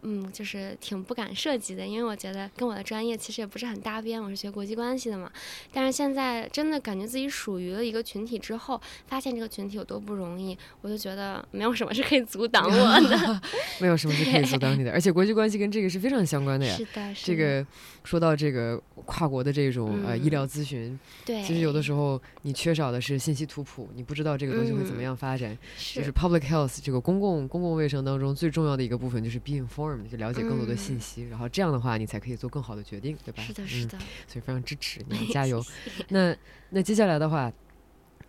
[0.03, 4.21] 嗯，就是挺不敢涉及的，因为我觉得跟我的专业其实也不是很搭边。
[4.21, 5.31] 我是学国际关系的嘛，
[5.71, 13.41] 但是现在真的感觉自己属于了一个群体之后，发现这个群体有多不容易，我就觉得没有什么是可以阻挡我的，
[13.81, 14.91] 没有什么是可以阻挡你的。
[14.91, 16.75] 而且国际关系跟这个是非常相关的呀。
[16.75, 17.65] 是的，是的这个
[18.03, 25.57] 说到这个跨国的这种呃医疗咨询，对，其实有的时候你缺少的是信息图谱，你不知道这个东西会怎么样发展。
[25.77, 29.86] 是就是 public health 这个公共公共卫生当中最重要的一个部分就是 be informed。
[30.09, 33.43] 就了解更多的信息，然后这样的话，你才可以做更好的决定，对吧？
[33.43, 33.97] 是的，是的。
[34.27, 35.63] 所以非常支持你， 加油。
[36.09, 36.35] 那
[36.69, 37.51] 那接下来的话。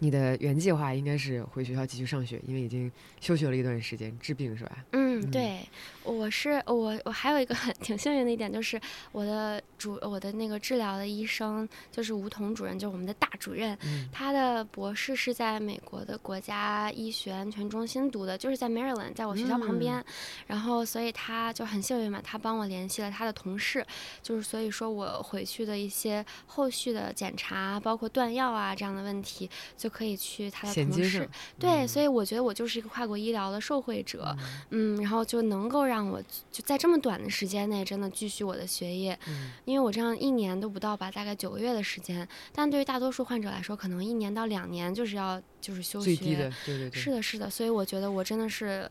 [0.01, 2.91] 你的原计划应该是回学校继续上学，因为已经
[3.21, 4.85] 休学了一段时间，治病是吧？
[4.93, 5.61] 嗯，对，
[6.05, 8.81] 我是我，我还有一个很 挺幸运的一点，就是
[9.11, 13.77] 我的主，我的那个治疗的医生就是吴彤主任，就是我们的大主任，
[14.13, 20.05] 他的博士是在美国的国家医学安全中心读的，就是在 Maryland，在我学校旁边，
[20.47, 23.85] 然后所以他就很幸运嘛，他帮我联系了他的同事，
[24.23, 29.88] 就是所以说我回去的一些后续的检查，包括断药啊这样的问题就。
[29.89, 31.29] 可以去他的同事，
[31.59, 34.37] 对，所以我觉得我就是一个跨国医疗的受惠者，
[34.71, 36.21] 嗯，然后就能够让我
[36.51, 39.19] 就在这么短的时间内真的继续我的学业，
[39.65, 48.89] 因为我这样一年都不到吧，大概九个月的时间，但对于大多数患者来说，可能一年到两年就是要就是休学，最低的，对对对，是的，是的，所以我觉得我真的是。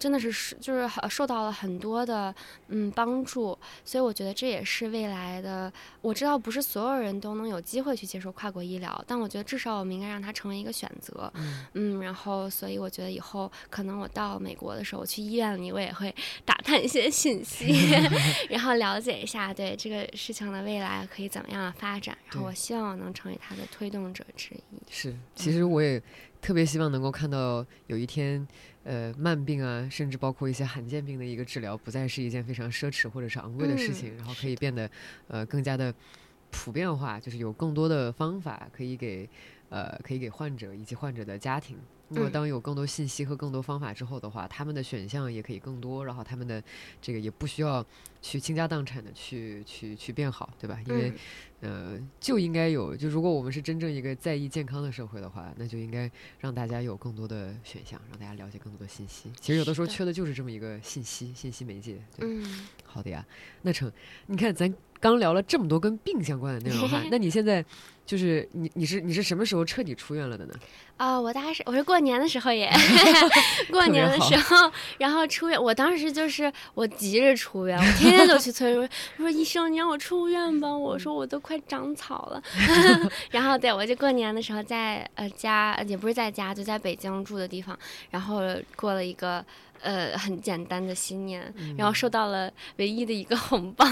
[0.00, 2.34] 真的是是就是受到了很多的
[2.68, 5.70] 嗯帮助，所以我觉得这也是未来的。
[6.00, 11.30] 我知道不是所有人都能有机会去接受跨国医疗，但我觉得至少我们应该让它成为一个选择。
[11.74, 16.12] 嗯，然后所以我觉得以后可能我到美国的时候，我去医院里我也会
[16.46, 17.66] 打探一些信息，
[18.48, 22.16] 然后了解一下对这个事情的未来可以怎么样的发展。
[22.30, 24.78] 然后我希望我能成为它的推动者之一。
[24.88, 26.02] 是，其实我也
[26.40, 28.48] 特别希望能够看到有一天。
[28.82, 34.90] 呃，慢病啊，甚至包括一些罕见病的一个治疗，不再是一件非常奢侈或者是昂贵的事情，然后可以变得
[35.28, 35.94] 呃更加的
[36.50, 39.28] 普遍化，就是有更多的方法可以给
[39.68, 41.76] 呃可以给患者以及患者的家庭。
[42.12, 46.62] 那么，当有更多信息和更多方法之后的话，他们的选项也可以更多，然后他们的
[47.00, 47.84] 这个也不需要
[48.20, 50.78] 去倾家荡产的去去去变好，对吧？
[50.86, 51.12] 因为，
[51.60, 59.30] 呃，就应该有，就如果我们是真正一个在意健康的社会的话，那就应该让大家有更多的选项，让大家了解更多的信息。
[59.40, 62.02] 其实有的时候缺的就是这么一个信息，信息媒介。
[62.18, 63.24] 嗯，好的呀。
[63.62, 63.90] 那成，
[64.26, 67.64] 你看咱刚聊了这么多跟病相关的内容哈， 那你现在？
[68.06, 70.54] 就是你，你是你是什么时候彻底出院了的呢？
[70.96, 72.68] 啊，我大概是我是过年的时候也
[73.70, 75.62] 过年的时候，然后出院。
[75.62, 80.76] 我当时就是我急着出院，我天天都去催说说医生，你让我出院吧。
[80.76, 82.42] 我说我都快长草了。
[83.30, 87.78] 然后对我就过年的时候在呃家，也不是在家，就在北京住的地方，
[88.10, 88.40] 然后
[88.74, 89.44] 过了一个。
[89.82, 93.84] 呃，很简单的新年，然后收到了唯一的一个红包。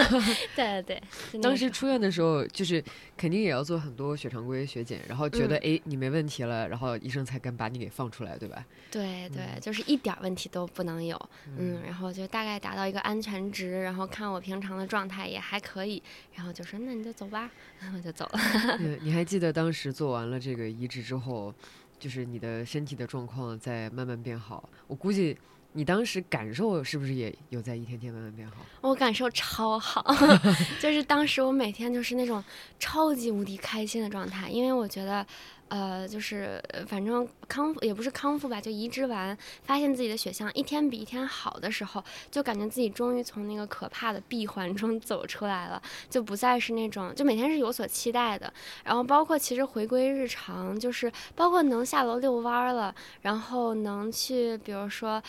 [0.54, 1.00] 对对
[1.32, 2.82] 对，当时出院的时候，就是
[3.16, 8.64] 肯定也要做很多血常规血检，然后觉得哎你没问题了，然后医生才敢把你给放出来，对吧？
[8.90, 11.18] 对对，就是一点问题都不能有，
[11.56, 16.02] 嗯，然后就大概达到一个安全值，然后看我平常的状态也还可以，
[16.34, 18.78] 然后就说那你就走吧，然后就走了。
[19.02, 21.54] 你还记得当时做完了这个移植之后？
[22.00, 25.38] 就是你的身体的状况在慢慢变好，我估计
[25.72, 28.56] 你当时感受是不是也有在一天天慢慢变好？
[28.80, 30.04] 我感受超好，
[30.80, 32.42] 就是当时我每天就是那种
[32.78, 35.24] 超级无敌开心的状态，因为我觉得。
[35.70, 48.52] 呃，就是反正康复也不是康复吧，就移植完，发现自己的血象一天比一天好的时候，就感觉自己终于从那个可怕的闭环中 走出来了，就不再是那种就每天是有所期待的。
[48.84, 55.22] 然后包括其实回归日常，就是包括能下楼遛弯了，然后能去比如说。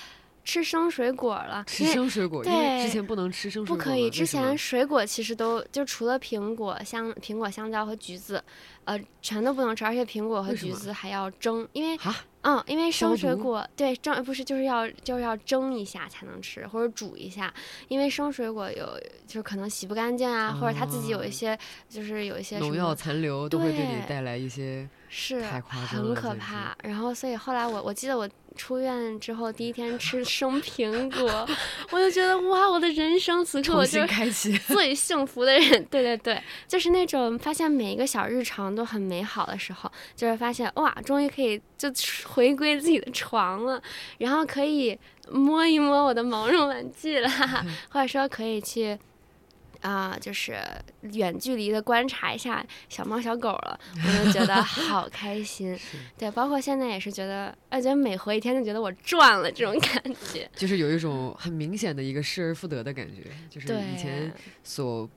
[0.43, 3.75] 吃生水果了，吃生水果，因为之前不能吃生水果。
[3.75, 8.43] 不可以，之前水果其实都就除了苹果、香苹果、香蕉和橘子，
[8.85, 11.97] 呃，全都不能吃，而且苹果和橘子还要蒸，因为
[12.41, 17.53] 嗯，因为生水果对蒸不是就是要就是要蒸一下才能吃，或者煮一下，
[17.87, 26.75] 因为生水果有就是可能洗不干净啊，或者它自己有一些就是有一些农药残留都会对你带来一些是太夸张很可怕。
[26.83, 28.27] 然后所以后来我我记得我。
[28.55, 31.47] 出院之后第一天吃 生苹果，
[31.91, 34.01] 我就觉得哇，我的人生此刻我就
[34.67, 35.83] 最幸福的人。
[35.85, 41.89] 对对对，就是那种发现每一个小日常都很美好的时候，就是发现哇，终于可以就
[42.27, 43.81] 回归自己的床了，
[44.17, 44.97] 然后可以
[45.29, 47.29] 摸一摸我的毛绒玩具了，
[47.89, 48.97] 或者说可以去。
[49.81, 50.57] 啊，就是
[51.01, 55.77] 远距离的观察一下小猫小狗了，我就觉得 好开心。
[56.17, 60.49] 对，包括现在也是觉得，而且每活一天就觉得我赚了这种感觉。
[60.55, 64.31] 就是有一种很明显的一个失而复得的感觉，就是以前
[64.63, 65.09] 所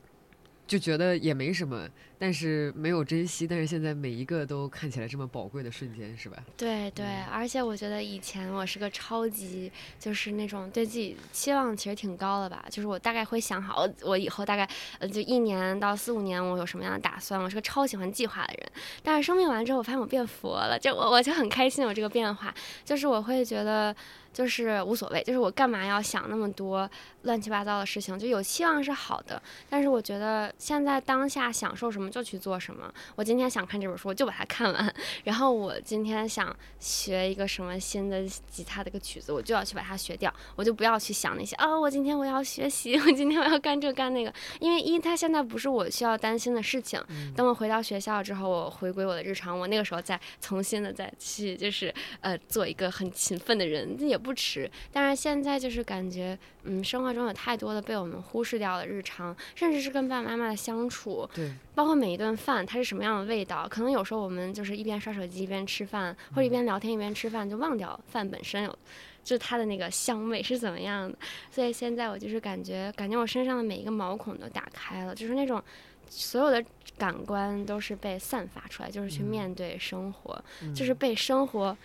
[0.66, 1.88] 就觉得也没什么。
[2.18, 6.36] 但是没有珍惜，但是现在每一个都看起来这么宝贵的瞬间，是吧？
[6.56, 12.64] 对对，而且我觉得以前我是个超级，就是那种对自己期望其实挺高的吧。
[12.70, 14.68] 就是我大概会想好，我以后大概
[15.00, 17.42] 呃就一年到四五年，我有什么样的打算。
[17.42, 18.72] 我是个超喜欢计划的人。
[19.02, 22.54] 但是生病完之后，我发现我变佛了，就我我就很开心有这个变化。
[22.84, 23.94] 就是我会觉得
[24.32, 26.88] 就是无所谓，就是我干嘛要想那么多
[27.22, 28.16] 乱七八糟的事情？
[28.18, 32.03] 就有期望是好的，但是我觉得现在当下享受什么。
[32.10, 32.92] 就去做什么？
[33.16, 34.94] 我今天想看这本书，我就把它看完。
[35.24, 40.32] 然后我今天想学一个什么新的吉他的一个曲子，我就要去把它学掉。
[40.56, 44.32] 我就不要去想那些啊，我今天我要学习，我今天我要干这干那个。
[44.60, 47.02] 因为一，它现在不是我需要担心的事情。
[47.34, 54.70] 等我回到学校之后，我回归我的日常，我那个时候再重新的再去，就是呃，做一个很勤奋的人，也不迟。
[54.92, 61.94] 但是现在就是感觉，嗯，生活中有太多的被我们忽视掉的日常，甚至是跟爸爸妈妈的相处，对，包括。
[61.94, 63.68] 每一顿饭它是什么样的味道？
[63.68, 68.78] 可能有时候我们就是一边刷手机一边吃饭，或者一边聊天一边吃饭，就忘掉饭本身有，
[69.22, 71.16] 就是它的那个香味是怎么样的。
[71.52, 75.62] 所以现在我就是感觉，感觉我身上的每一个毛孔都打开了，就是那种
[76.10, 76.62] 所有的
[76.98, 80.44] 感官都是被散发出来，就是去面对生活，
[80.74, 81.76] 就是被生活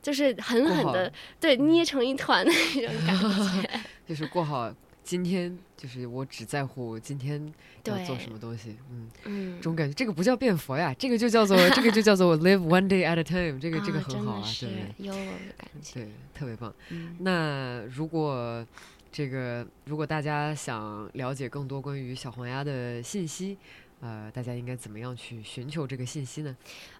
[0.00, 4.72] 就是狠狠的对捏成一团的那种感觉， 就是过好
[5.02, 7.52] 今天，就是我只在乎今天
[7.84, 16.74] 要做什么东西，嗯嗯，这种感觉，这个不叫变佛呀，这个就叫做 这个就叫做 live one day at a time，这个这个很好啊，对有我的感觉，对，特别棒。
[17.20, 18.66] 那如果
[19.10, 23.56] 这个如果大家想了解更多关于小黄鸭的信息，
[24.00, 26.54] 呃，大家应该怎么样去寻求这个信息呢？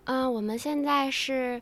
[0.05, 1.61] 嗯，我们现在是。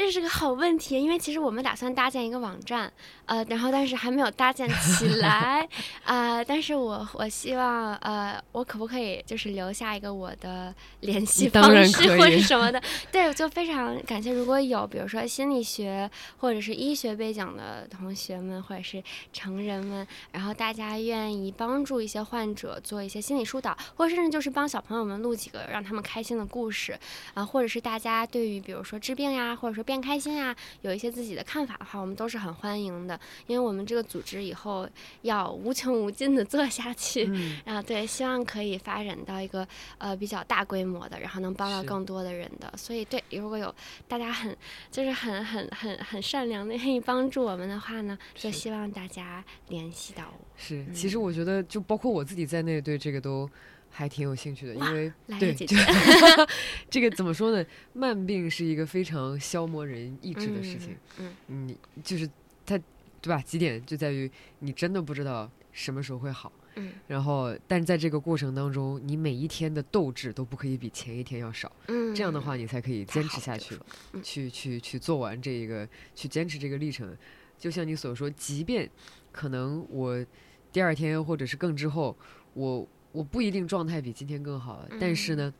[0.00, 2.90] 这是个好问题，因为其实我们打算搭建一个网站，
[3.26, 5.68] 呃，然后但是还没有搭建起 来，
[6.04, 12.82] 啊，但是我我希望，呃，我可不可以就是留下一个我的联系方式或者什么的？
[13.12, 19.02] 对，我就非常感谢，如果有比如说心理学或者是医学背景的同学们或者是
[19.34, 26.98] 成人们，然后大家愿意帮助一些患者做一些心理疏导，或者甚至就是帮小朋友们录几个让他们开心的故事，
[27.34, 33.18] 啊，或者是大家对于比如说治病呀，或者说变开心啊，有一些自己的看法的话，我们都是很欢迎的。
[33.48, 34.88] 因为我们这个组织以后
[35.22, 37.28] 要无穷无尽的做下去，
[37.64, 39.66] 然后对，希望可以发展到一个
[39.98, 42.72] 呃比较大规模的，然后能帮到更多的人的。
[42.76, 43.74] 所以对，如果有
[44.06, 44.56] 大家很
[44.92, 50.46] 就是很很很很善良的 愿意帮助我们的话呢，就希望大家联系到我。
[50.56, 53.50] 是，其实我觉得就包括我自己在内，对这个都。
[53.90, 55.54] 还挺有兴趣的，因为对
[56.88, 57.64] 这个怎么说呢？
[57.92, 60.96] 慢病是一个非常消磨人意志的事情。
[61.18, 62.28] 嗯，你就是
[62.64, 62.78] 它，
[63.20, 63.42] 对吧？
[63.42, 64.30] 几点就在于
[64.60, 66.50] 你真的不知道什么时候会好。
[66.76, 71.70] 嗯，然后，但在这个过程当中，你每一天的斗志都不可以比前一天要少。
[71.88, 73.76] 嗯，这样的话，你才可以坚持下去，
[74.22, 77.14] 去去去做完这一个，去坚持这个历程。
[77.58, 78.88] 就像你所说，即便
[79.32, 80.24] 可能我
[80.72, 82.16] 第二天或者是更之后，
[82.54, 82.88] 我。
[83.12, 85.52] 我不一定状态比今天更好，但是呢，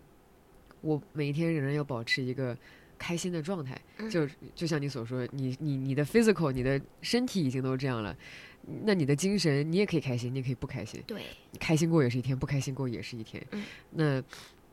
[0.80, 2.57] 我每一天仍然要保持一个
[2.98, 3.80] 开心的状态。
[4.11, 8.16] 就就像你所说，你你你的 physical，你的身体已经都这样了，
[8.84, 11.03] 那你的精神，你也可以开心，你也可以不开心。
[11.07, 11.24] 对，
[11.59, 13.44] 开心过也是一天，不开心过也是一天。
[13.90, 14.22] 那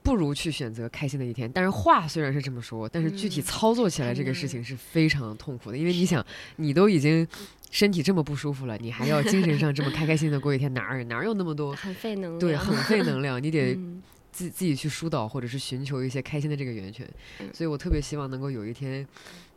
[0.08, 1.52] 不如去选择开心的一天。
[1.52, 7.28] 但是话虽然是这么说，但是具体操作起来这个事情是非常痛苦的，因为你想，你都已经。
[7.70, 11.76] 身体这么不舒服了，你还要精神上这么开开心心的过一天，哪儿哪儿有那么多？
[11.76, 12.40] 很费能量。
[12.40, 13.78] 对，很费能量，你得
[14.32, 17.06] 自自己去疏导，或者是寻求一些开心的这个源泉。
[17.54, 19.06] 所以我特别希望能够有一天，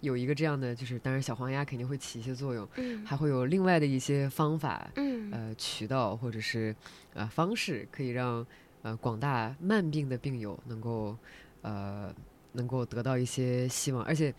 [0.00, 2.68] 有一个这样的，就是当然小黄鸭肯定会起一些作用，
[3.04, 4.90] 还会有另外的一些方法，
[5.30, 6.74] 呃，渠道或者是
[7.14, 8.44] 呃方式，可以让
[8.82, 11.16] 呃广大慢病的病友能够
[11.62, 12.14] 呃
[12.52, 14.34] 能够得到一些希望，而且。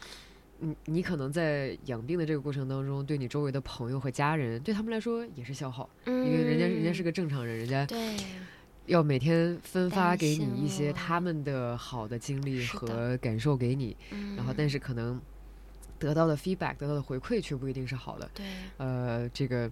[0.64, 7.88] 你你可能在养病的这个过程当中，对你周围的朋友和家人，对他们来说也是消耗，因为人家人家是个正常人，人家
[8.86, 13.98] 要每天分发给你一些他们的好的经历和感受给你，
[14.38, 15.20] 然后但是可能
[15.98, 18.30] 得到的 feedback 得到的回馈却不一定是好的。
[18.32, 18.46] 对，
[18.78, 19.68] 呃，这个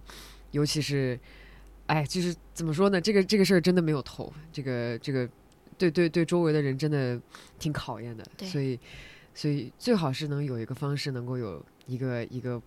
[0.50, 1.16] 尤其是，
[1.92, 3.00] 哎，就是怎么说呢？
[3.00, 5.28] 这个这个事儿真的没有头，这个这个
[5.76, 7.20] 对对对周围的人真的
[7.58, 8.78] 挺考验的，所以。
[9.32, 12.60] 所以最好是能有一个方式，能够有一个一个，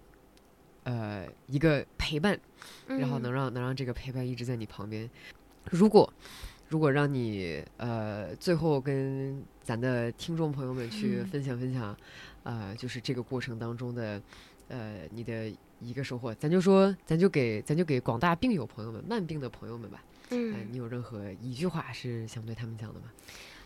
[0.85, 2.39] 呃，一个陪伴，
[2.87, 5.07] 然后能让能让这个陪伴一直在你旁边。
[5.69, 6.11] 如果
[6.69, 11.95] 如果让你呃最后跟咱的听众朋友们去分享分享，
[12.43, 14.19] 呃，就是这个过程当中的
[14.69, 15.51] 呃你的
[15.83, 20.01] 一个收获，咱就说咱就给咱就给广大病友朋友们、慢病的朋友们吧。
[20.29, 23.05] 嗯，你有任何一句话是想对他们讲的吗？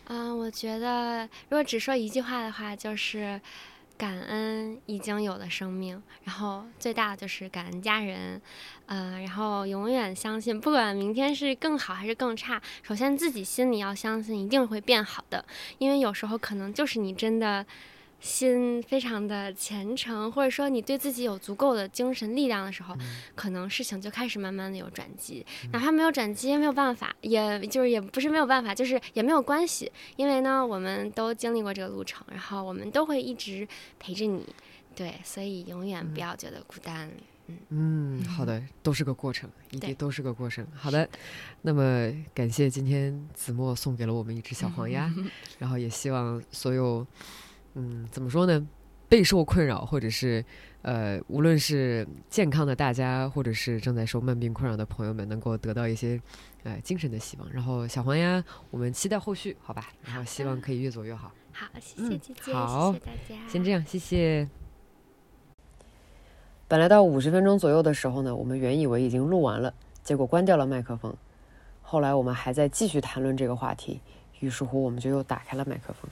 [0.08, 3.40] 嗯，我觉得如果只说一句话的话，就是
[3.96, 8.40] 感恩已经有的生命，然后最大的就是感恩家人，
[8.86, 15.44] 嗯，然后永远相信，不管明天是更好还是更差，首先自己心里要相信一定会变好的，
[15.78, 17.64] 因为有时候可能就是你真的。
[18.20, 22.96] 心非常的虔诚，或者说你对自己有足够的精神力量的时候，
[23.36, 25.46] 可能事情就开始慢慢的有转机。
[25.72, 29.90] 哪怕没有转机，没有办法，也就是也不是没有办法，就是也没有关系。
[30.16, 33.66] 因为呢，我们都经历过这个路程，然后我们都会一直
[34.00, 34.44] 陪着你。
[34.96, 37.08] 对，所以永远不要觉得孤单。
[37.68, 40.66] 嗯，好的，都是个过程，一定都是个过程。
[40.74, 41.08] 好的，
[41.62, 45.08] 那么感谢今天子墨送给了我们一只小黄鸭，
[45.60, 47.06] 然后也希望所有。
[47.80, 48.66] 嗯，怎么说呢？
[49.08, 50.44] 备受困扰，或者是
[50.82, 56.20] 呃，无论是健康的大家，或者是正在受慢病困扰的朋友们，能够得到一些
[56.64, 57.48] 呃精神的希望。
[57.52, 59.86] 然后小黄鸭，我们期待后续，好吧？
[60.04, 61.32] 然后希望可以越走越好。
[61.52, 63.48] 好，谢谢姐姐，好，谢谢大家。
[63.48, 64.48] 先这样，谢谢。
[66.66, 69.72] 本来到五十分钟左右的时候呢，我们原以为已经录完了，
[70.02, 71.16] 结果关掉了麦克风。
[71.80, 74.00] 后来我们还在继续谈论这个话题，
[74.40, 76.10] 于是乎我们就又打开了麦克风。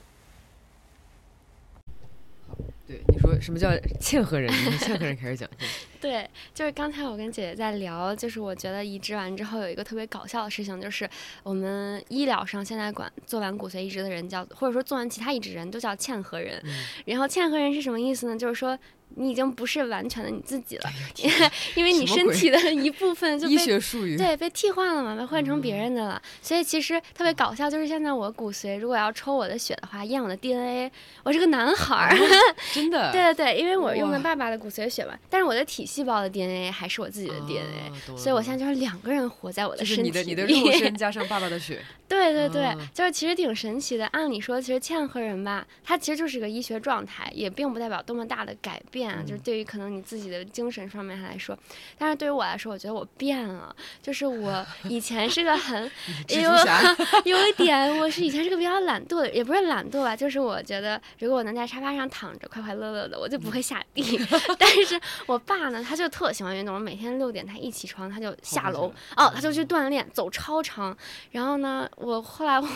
[2.87, 3.71] 对，你说什么叫
[4.01, 4.49] 嵌合人？
[4.53, 5.49] 你从嵌合人开始讲。
[6.01, 11.09] 对，就是刚才我跟姐姐在聊，就是我觉得移植完之后有一个特别搞笑的事情，就是
[11.43, 16.63] 我们医疗上现在管做完骨髓移植的人叫，或者说做完其他移植人都叫嵌合人。
[17.05, 18.39] 然后嵌合人是什么意思呢？
[18.39, 18.79] 就是说。
[19.15, 23.57] 你已经不是完全的你自己了，因为 因为你身体的一部分就被
[24.17, 26.21] 对被替换了嘛，被换成别人的了。
[26.43, 30.91] 所以其实特别搞笑，就是现在我骨髓如果要抽我的血的话，验我的 DNA，
[31.23, 32.17] 我是个男孩儿，
[32.75, 33.11] 真的。
[33.13, 40.11] 对对对，因为我用的爸爸的骨髓血嘛，但是我的体细胞的 DNA 还是我自己的 DNA，所以我现在就是两个人活在我的身体里。
[40.11, 41.81] 就是你的你的肉身加上爸爸的血。
[42.09, 44.07] 对对对，就是其实挺神奇的。
[44.09, 48.96] 按理说，其实嵌合人吧，它其实就是个医学状态，也并不代表多么大的改变。
[49.27, 51.59] 就是对于可能你自己的精神上面来说，
[51.99, 53.75] 但是对于我来说，我觉得我变了。
[54.03, 55.91] 就是我 以前是个很
[56.29, 56.51] 有
[57.25, 64.19] 有一点，我是以前是个比较懒惰的，也不是懒惰吧，就是我觉得如果我能在沙发上躺着快快乐乐的，我就不会下地。
[64.59, 70.97] 但是我爸呢，他就特喜欢运动，我每天六点他一起床他就下楼，哦，他就去锻炼，走超长，
[71.33, 71.89] 然后呢。
[71.97, 72.67] 我后来我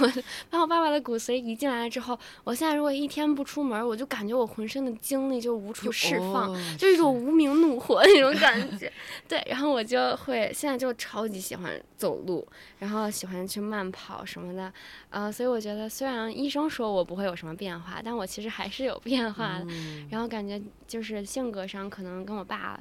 [0.51, 8.93] 把我爸爸的骨髓移进来了之后，我现在如果一天不出门，我就感觉我浑身的精力就无处释放，就一种无名怒火那种感觉。
[9.29, 12.47] 对，然后我就会现在就超级喜欢走路，
[12.79, 14.73] 然后喜欢去慢跑什么的。
[15.11, 19.67] 呃，所以我觉得虽然医生说我不会有什么变化，但我其实还是有变化的。
[20.11, 22.79] 然后感觉就是性格上可能跟我爸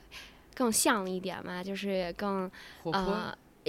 [0.55, 2.49] 更像一点嘛，就是也更
[2.83, 3.15] 活泼。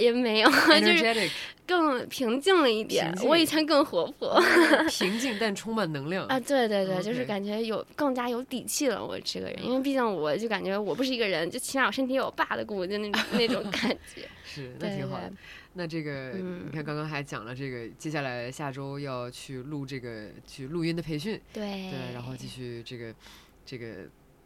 [0.01, 0.49] 也没有，
[0.81, 1.29] 就是
[1.67, 3.13] 更平静了一点。
[3.23, 4.41] 我以前更活泼，
[4.89, 6.39] 平静但充满能量啊！
[6.39, 9.03] 对对对，就是感觉有更加有底气了。
[9.03, 14.27] 我这个人，因为毕竟我就感觉我不是一个人，就起码我身体有爸的骨，就那种 那种感觉。
[14.43, 15.31] 是，那挺好的。
[15.73, 23.13] 那这个你看，刚刚还讲了这个，接下来下周要去录这个去录音的培训，对对，然后继续这个
[23.65, 23.87] 这个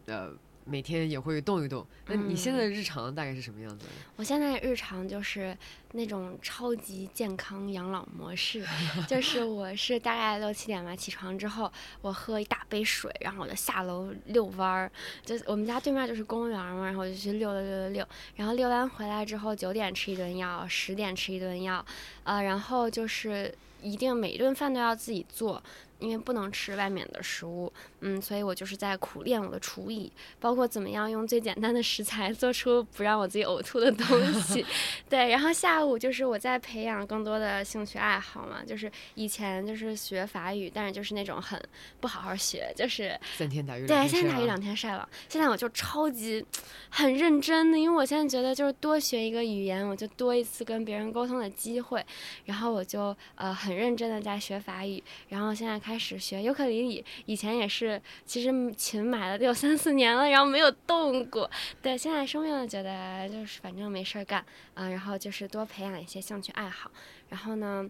[0.05, 0.31] 呃。
[0.67, 3.85] 每天也会动一动，那你现在的日常大概是什么样子？
[4.15, 5.55] 我现在日常就是
[5.91, 8.65] 那种超级健康养老模式，
[9.07, 14.91] 就是 我是大概六七点吧起床之后，我喝一大杯水，然后我就下楼遛弯儿，
[15.23, 21.85] 就我们家对面就是公园嘛，然后我就去溜溜溜溜溜，然后溜完回来之后九点吃一顿药，十点吃一顿药，
[22.23, 23.53] 呃，然后就是
[23.83, 25.61] 一定每一顿饭都要自己做。
[25.99, 27.71] 因为不能吃外面的食物，
[28.01, 34.65] 嗯，所以我就是在苦练我的厨艺，包括怎么样用最简单的食材做出不让我自己呕吐的东西。
[35.09, 41.57] 对，然后下午就是我在培养更多的兴趣爱好嘛，就是以前就是学法语，但是就是那种很
[42.01, 45.09] 不好好学，就是三天打鱼对，三天打鱼两天晒网。
[45.29, 46.45] 现在我就超级
[46.89, 52.05] 很认真的，因为我现在觉得就是多学一个语言，我就多一次跟别人沟通的机会，
[52.43, 55.81] 然后我就呃很认真的在学法语，然后现在。
[55.85, 61.47] 开始学尤克里里，以前也是，其实琴买了得有三四年了，然后没有动过。
[61.79, 66.89] 对，现在生病了，觉得就是反正没事儿干啊，然后就是多培养一些兴趣爱好，
[67.29, 67.87] 然后呢，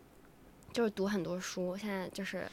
[0.73, 2.45] 就是读很多书，现在就是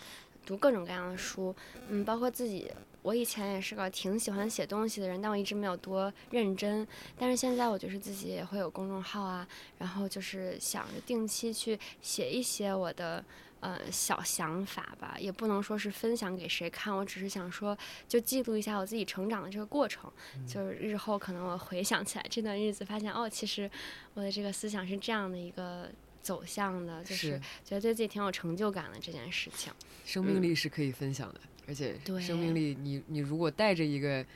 [0.46, 1.52] 读各种各样的书，
[1.88, 2.70] 嗯，包括自己，
[3.02, 6.86] 我以前也是个挺喜欢写东西的人，但我一直没有多认真，
[7.18, 9.44] 但是现在我就是自己也会有公众号啊，
[9.78, 13.24] 然后就是想着定期去写一些我的。
[13.62, 20.10] 呃，小想法吧，也不能说是分享给谁看，我只是想说，就记录一下我自己成长的这个过程，
[20.48, 23.70] 就是日后可能我回想起来这段日子，发现哦，其实
[24.14, 25.88] 我的这个思想是这样的一个
[26.20, 29.72] 走向的，就是觉得对自己挺有成就感的这件事情。
[30.04, 34.26] 生命力是可以分享的，而且生命力，你你如果带着一个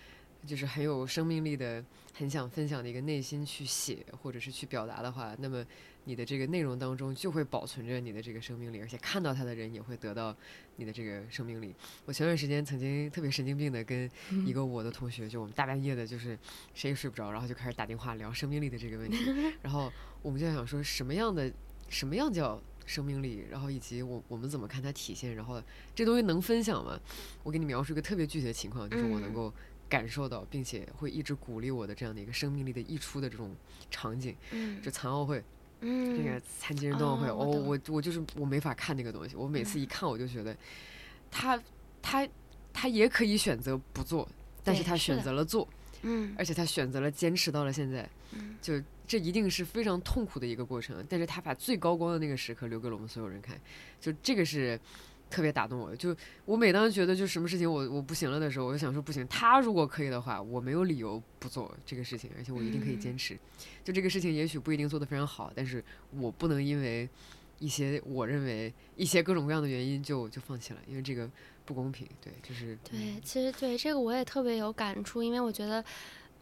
[0.47, 1.85] 就是很有生命力的、
[2.17, 5.65] 很想分享的一个内心去写或者是去表达的话，那么。
[6.09, 10.33] 你的这个内容当中就会保存着你的这个生命力，而且看到它的人也会得到
[10.77, 11.75] 你的这个生命力。
[12.05, 14.09] 我前段时间曾经特别神经病的跟
[14.47, 16.39] 一个我的同学，就我们大半夜的，就是
[16.75, 19.19] 谁也睡不着，然后就开始打电话聊生命力的这个问题。
[19.63, 19.93] 然后
[20.23, 21.53] 我们就想说，什么样的
[21.89, 25.61] 什么样叫生命力，然后以及我我们怎么看它体现，然后
[25.93, 26.97] 这东西能分享吗？
[27.43, 29.53] 我给你描述一个特别具体的情况，就是我能够
[29.89, 33.55] 感受到，并且会一直鼓励我的这样的一个生命力的溢出的这种
[33.91, 34.35] 场景，
[34.83, 35.43] 就残奥会。
[35.79, 39.37] 那个残疾人冬奥会，哦，我我就是我没法看那个东西。
[39.37, 40.57] 我每次一看，我就觉得，
[41.31, 41.63] 他
[42.01, 42.27] 他
[42.73, 44.27] 他也可以选择不做，
[44.65, 45.69] 但是他选择了做，
[46.01, 48.09] 嗯，而且他选择了坚持到了现在，
[48.63, 51.05] 就这一定是非常痛苦的一个过程。
[51.09, 53.61] 但是他把最高光的那个时刻留给了我们所有人看，
[54.01, 54.81] 就这个是。
[55.29, 63.37] 特别打动我，就我每当觉得就什么事情我我不行了的时候，我就想说不行，他如果可以的话，我没有理由不做这个事情，而且我一定可以坚持。
[63.85, 67.09] 就这个事情也许不一定做得非常好，但是我不能因为
[67.59, 71.29] 一些我认为一些各种各样的原因就就放弃了，因为这个
[71.65, 72.07] 不公平。
[72.21, 75.85] 对，就是对，其实对这个我也特别有感触，因为我觉得。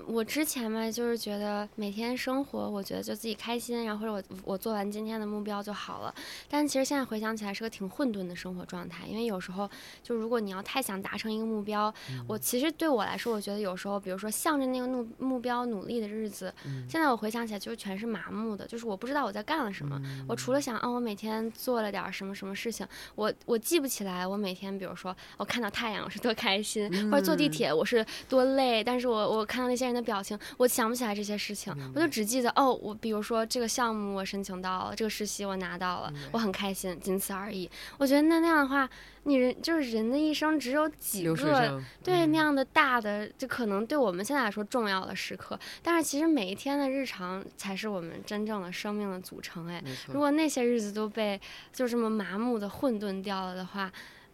[0.06, 6.14] 我之前嘛，就是觉得每天生活，我觉得就自己开心，然后或者我我做完今天的目标就好了。
[6.48, 9.06] 但其实现在回想起来，是个挺混沌的生活状态。
[9.06, 9.70] 因为有时候，
[10.02, 11.92] 就如果你要太想达成一个目标，
[12.26, 16.52] 我其实对我来说，我觉得有时候，比如说向着那个目目标努力的日子，
[16.88, 20.00] 现在我回想起来，就是全是麻木的，就是我不知道我在干了什么。
[20.28, 29.94] 我除了想，啊，我每天做了点什么什么事情，我我记不起来，我每天，比如说我看到太阳，我是多开心，或者坐地铁我是多累，但是我我看到那些人。
[29.94, 37.70] 的表情，我想不起来这些事情，我就只记得哦，我比如说这个项目我申请到了，这个实习我拿到了，我很开心，仅此而已。
[37.96, 38.90] 我觉得那那样的话，
[39.22, 49.68] 你人就是人的一生只有几个对那样的大的，就可能对我们现在来说重要的时刻，但是其实每一天的日常才是我们真正的生命的组成。
[49.68, 51.40] 哎，如果那些日子都被
[51.72, 53.92] 就这么麻木的混沌掉了的话。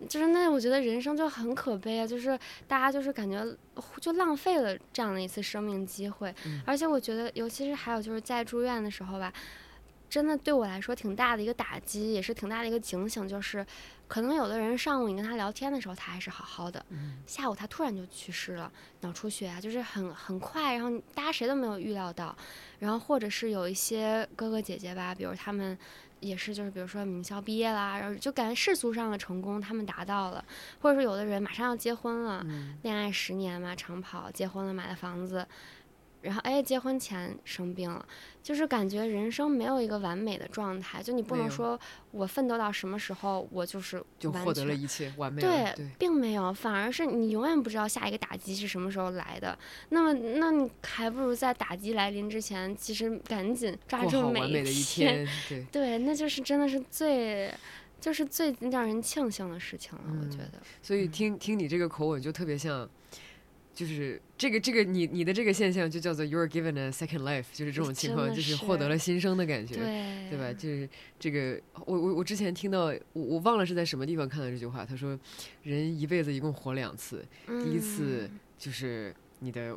[0.08, 2.06] 就是那，我觉得人生就很可悲啊！
[2.06, 3.46] 就是大家就是感觉
[4.00, 6.34] 就浪费了这样的一次生命机会，
[6.64, 9.30] 而且我觉得，尤其是还有就是在住院的时候吧，
[10.08, 13.28] 真的对我来说挺大的一个打击，也是挺大的一个警醒。
[13.28, 13.64] 就是
[14.08, 16.82] 可能有的人上午你跟他聊天的时候他还是好好的，
[17.26, 18.72] 下午他突然就去世了，
[19.02, 22.34] 脑出血啊，就是很很快，然后大家谁都没有预料到。
[22.78, 25.78] 然后或者是有一些哥哥姐姐吧，比如他们。
[26.20, 30.44] 也是，就是比如说名校毕业啦，然后就感觉世俗上的成功他们达到了，
[30.80, 32.44] 或者说有的人马上要结婚了，
[32.82, 35.46] 恋爱十年嘛，长跑，结婚了，买了房子。
[36.22, 38.04] 然后哎，结婚前生病了，
[38.42, 41.78] 就是感觉人生没有一个完美的状态，就你不能说
[42.10, 45.40] 我奋斗到什么时候，我就是就获得了一切完美。
[45.40, 49.58] 对，并没有，反而是你永远不知道下一个打击是什么时候来的。
[49.88, 55.26] 那么，那你还不如在打击来临之前，其实赶紧抓住每一天。
[55.48, 57.50] 对，对，那就是真的是最，
[57.98, 60.04] 就是最让人庆幸的事情了。
[60.20, 60.52] 我觉得。
[60.82, 62.88] 所以听听你这个口吻，就特别像。
[63.74, 69.76] 就是这个这个你你的这个现象就叫做 you're given a second life，就是这种情况，就是获得了新生的感觉，
[70.30, 70.52] 对吧？
[70.52, 75.18] 就是这个我我我之前听到我我忘了是在什么地方看到这句话，他说
[75.62, 79.76] 人一辈子一共活两次，第一次就是你的。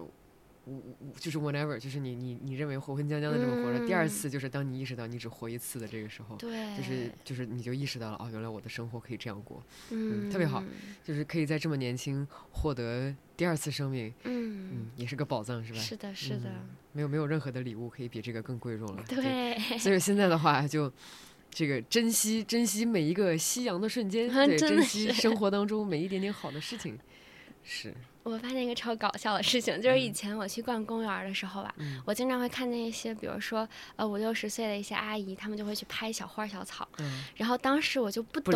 [0.66, 3.86] 我我就是 whatever，就是你你你认为活混将将的这么活着。
[3.86, 10.64] 第二次就是当你意识到你只活一次的这个时候，对，就是就是你就意识到了哦，原来我的生活可以这样过，嗯，特别好，
[11.04, 15.80] 就是可以在这么年轻获得第二次生命，嗯嗯，也是个宝藏，是吧？
[15.80, 16.50] 是的，是的，
[16.94, 19.04] 没有没有任何的礼物可以比这个更贵重了。
[19.08, 20.90] 对，所以 现在的话就
[21.52, 26.98] 这个珍惜珍惜每一个夕阳的瞬间， 对，珍惜生活当中每一点点好的事情，
[27.64, 27.94] 是。
[28.24, 33.68] 我发现一个超搞笑的事情，就是以前我去逛公园的时候吧，我经常会看见一些，比如说
[33.98, 36.88] 呃五六十岁的一些阿姨，她们就会去拍小花小草。
[37.36, 38.54] 然后当时我就不懂，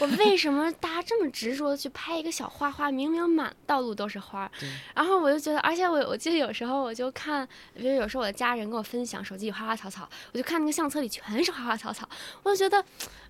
[0.00, 2.92] 我为什么大家这么执着的去拍一个小花花？
[2.92, 4.48] 明明满道路都是花。
[4.94, 12.08] 然后我就觉得，而且我我记得有时候我就看，比如有时候我的家人跟我分享手机里花花草草，我就看那个相册里全是花花草草，
[12.44, 12.84] 我就觉得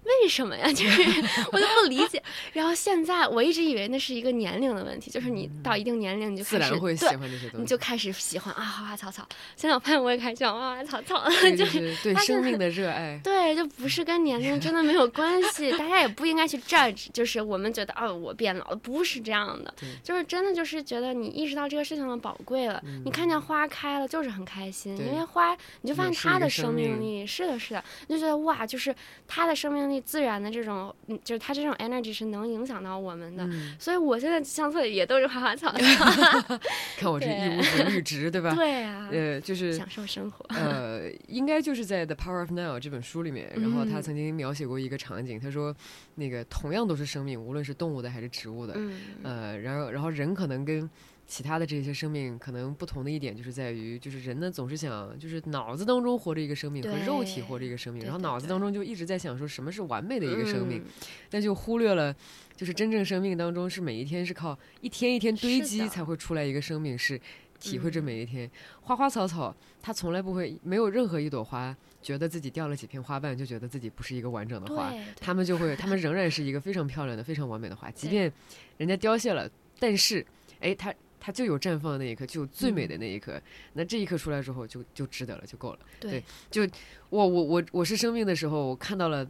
[0.05, 0.69] 为什么呀？
[0.71, 1.03] 就是
[1.51, 2.23] 我就不理解。
[2.53, 5.78] 然后现在我一直以为那是一个年龄的问题，就是你到。
[5.79, 7.19] 一定年龄你就开始对，
[7.55, 9.27] 你就开始喜欢啊花花草草。
[9.57, 13.21] 现在我发现我也开始喜欢花花草草了， 就是对生命的热爱。
[13.23, 17.09] 对，就不是跟年龄真的没有关系，大家也不应该去 judge。
[17.13, 19.73] 就是我们觉得哦，我变老了，不是这样的，
[20.03, 22.83] 就是真的就是觉得你意识到这个事情的宝贵了。
[23.05, 28.95] 你看见花开了，就是很开心，因为花你就发现它的生命力是的，是的，你就觉得哇，就是
[29.27, 33.49] 它的生命力，自然的这种，就是它这种 energy 是能影响到我们的。
[33.79, 35.68] 所以我现在相册里也都是花花草。
[36.99, 38.55] 看我这一屋子绿植，对吧？
[38.55, 40.45] 对啊，呃，就是享受生活。
[40.49, 45.75] 呃，应该就是在《The Power of Now》这本书里面，然后他曾经描写过一个场景，他说，
[46.15, 48.75] 那个同样都是生命，无论是动物的还是植物的，
[49.23, 50.89] 呃，然后然后人可能跟
[51.29, 60.83] 其他的这些生命可能不同的一点，就是在于，就是人呢总是想，就是脑子当中活着一个生命和肉体活着一个生命，然后脑子当中就一直在想说什么是完美的一个生命，
[61.31, 62.17] 但就忽略了。
[62.57, 67.21] 就是真正生命当中，是每一天是靠一天一天堆积才会出来一个生命，是
[67.61, 68.51] 体会着每一天。
[68.81, 77.89] 花花草草，它从来不会没有任何一朵花觉得自己掉了几片花瓣就觉得自己不是一个完整的花，他们就会，他们 仍然是一个非常漂亮的、非常完美的花。
[77.93, 78.33] 即便
[78.77, 79.49] 人家凋谢了，
[79.79, 80.27] 但是，
[80.59, 83.41] 哎，它它就有绽放的那一刻，就有最美的那一刻。
[83.73, 85.79] 那这一刻出来之后，就就值得了，就够了。
[86.01, 86.63] 对，就
[87.11, 89.29] 我我我我是生病的时候，我看到了。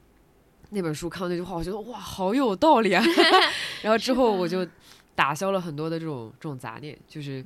[0.70, 3.03] 那本书看到那句话，我觉得哇，好有道理啊！
[3.80, 4.68] 然后之后我就
[5.14, 7.43] 打消了很多的这种这种杂念，就是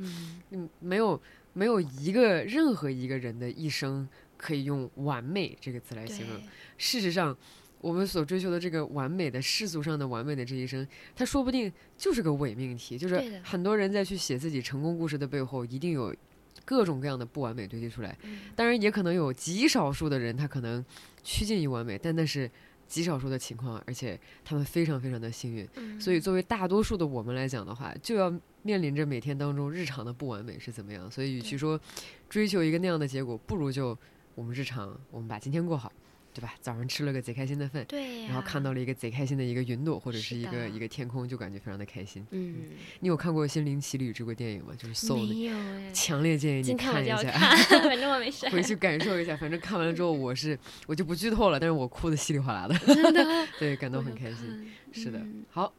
[0.51, 1.21] 嗯，没有
[1.53, 6.37] 没有一个任何一个人的一生可以用完美这个词来形容。
[6.79, 7.37] 事实上，
[7.83, 12.97] 我们所追求的这个完美的世俗上的完美的这一生，它说不定就是个伪命题。
[12.97, 16.17] 就是很多人在去写自己成功故事的背后，一定有
[16.65, 18.17] 各种各样的不完美堆积出来。
[18.57, 20.83] 当然，也可能有极少数的人，他可能
[21.23, 22.51] 趋近于完美，但那是。
[22.89, 28.31] 极少数的情况，而且他们非常非常的幸运，所以作为大多数的我们来讲的话，就要
[28.61, 31.11] 面临着每天当中日常的不完美是怎么样。
[31.11, 31.81] 所以，与其说
[32.29, 33.97] 追求一个那样的结果，不如就
[34.35, 35.91] 我们日常，我们把今天过好。
[36.35, 36.55] 对吧？
[36.61, 42.27] 早上吃了个贼开心的饭，对，然后看到了一个贼开心的一个云朵或者是一个一个天空，就感觉非常的开心。
[42.31, 42.71] 嗯，
[43.01, 44.73] 你有看过《心灵奇旅》这部电影吗？
[44.79, 47.31] 就是搜没有哎，强烈建议你看一下，
[47.85, 49.37] 反正我没事， 回去感受一下。
[49.37, 54.73] 反正看完了之后， 我是我就不剧透了，但是我哭的稀里哗啦的，真的，对，感到很开心。
[54.93, 55.21] 是的，
[55.51, 55.73] 好，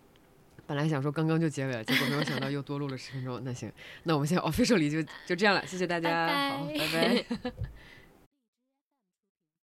[0.68, 3.42] 本来想说刚刚就结尾了，结果没有想到又多录了十分钟。
[3.44, 3.72] 那行，
[4.04, 6.28] 那我们现在 officially 就就这样了，谢谢大家，
[6.58, 7.52] 好，拜拜。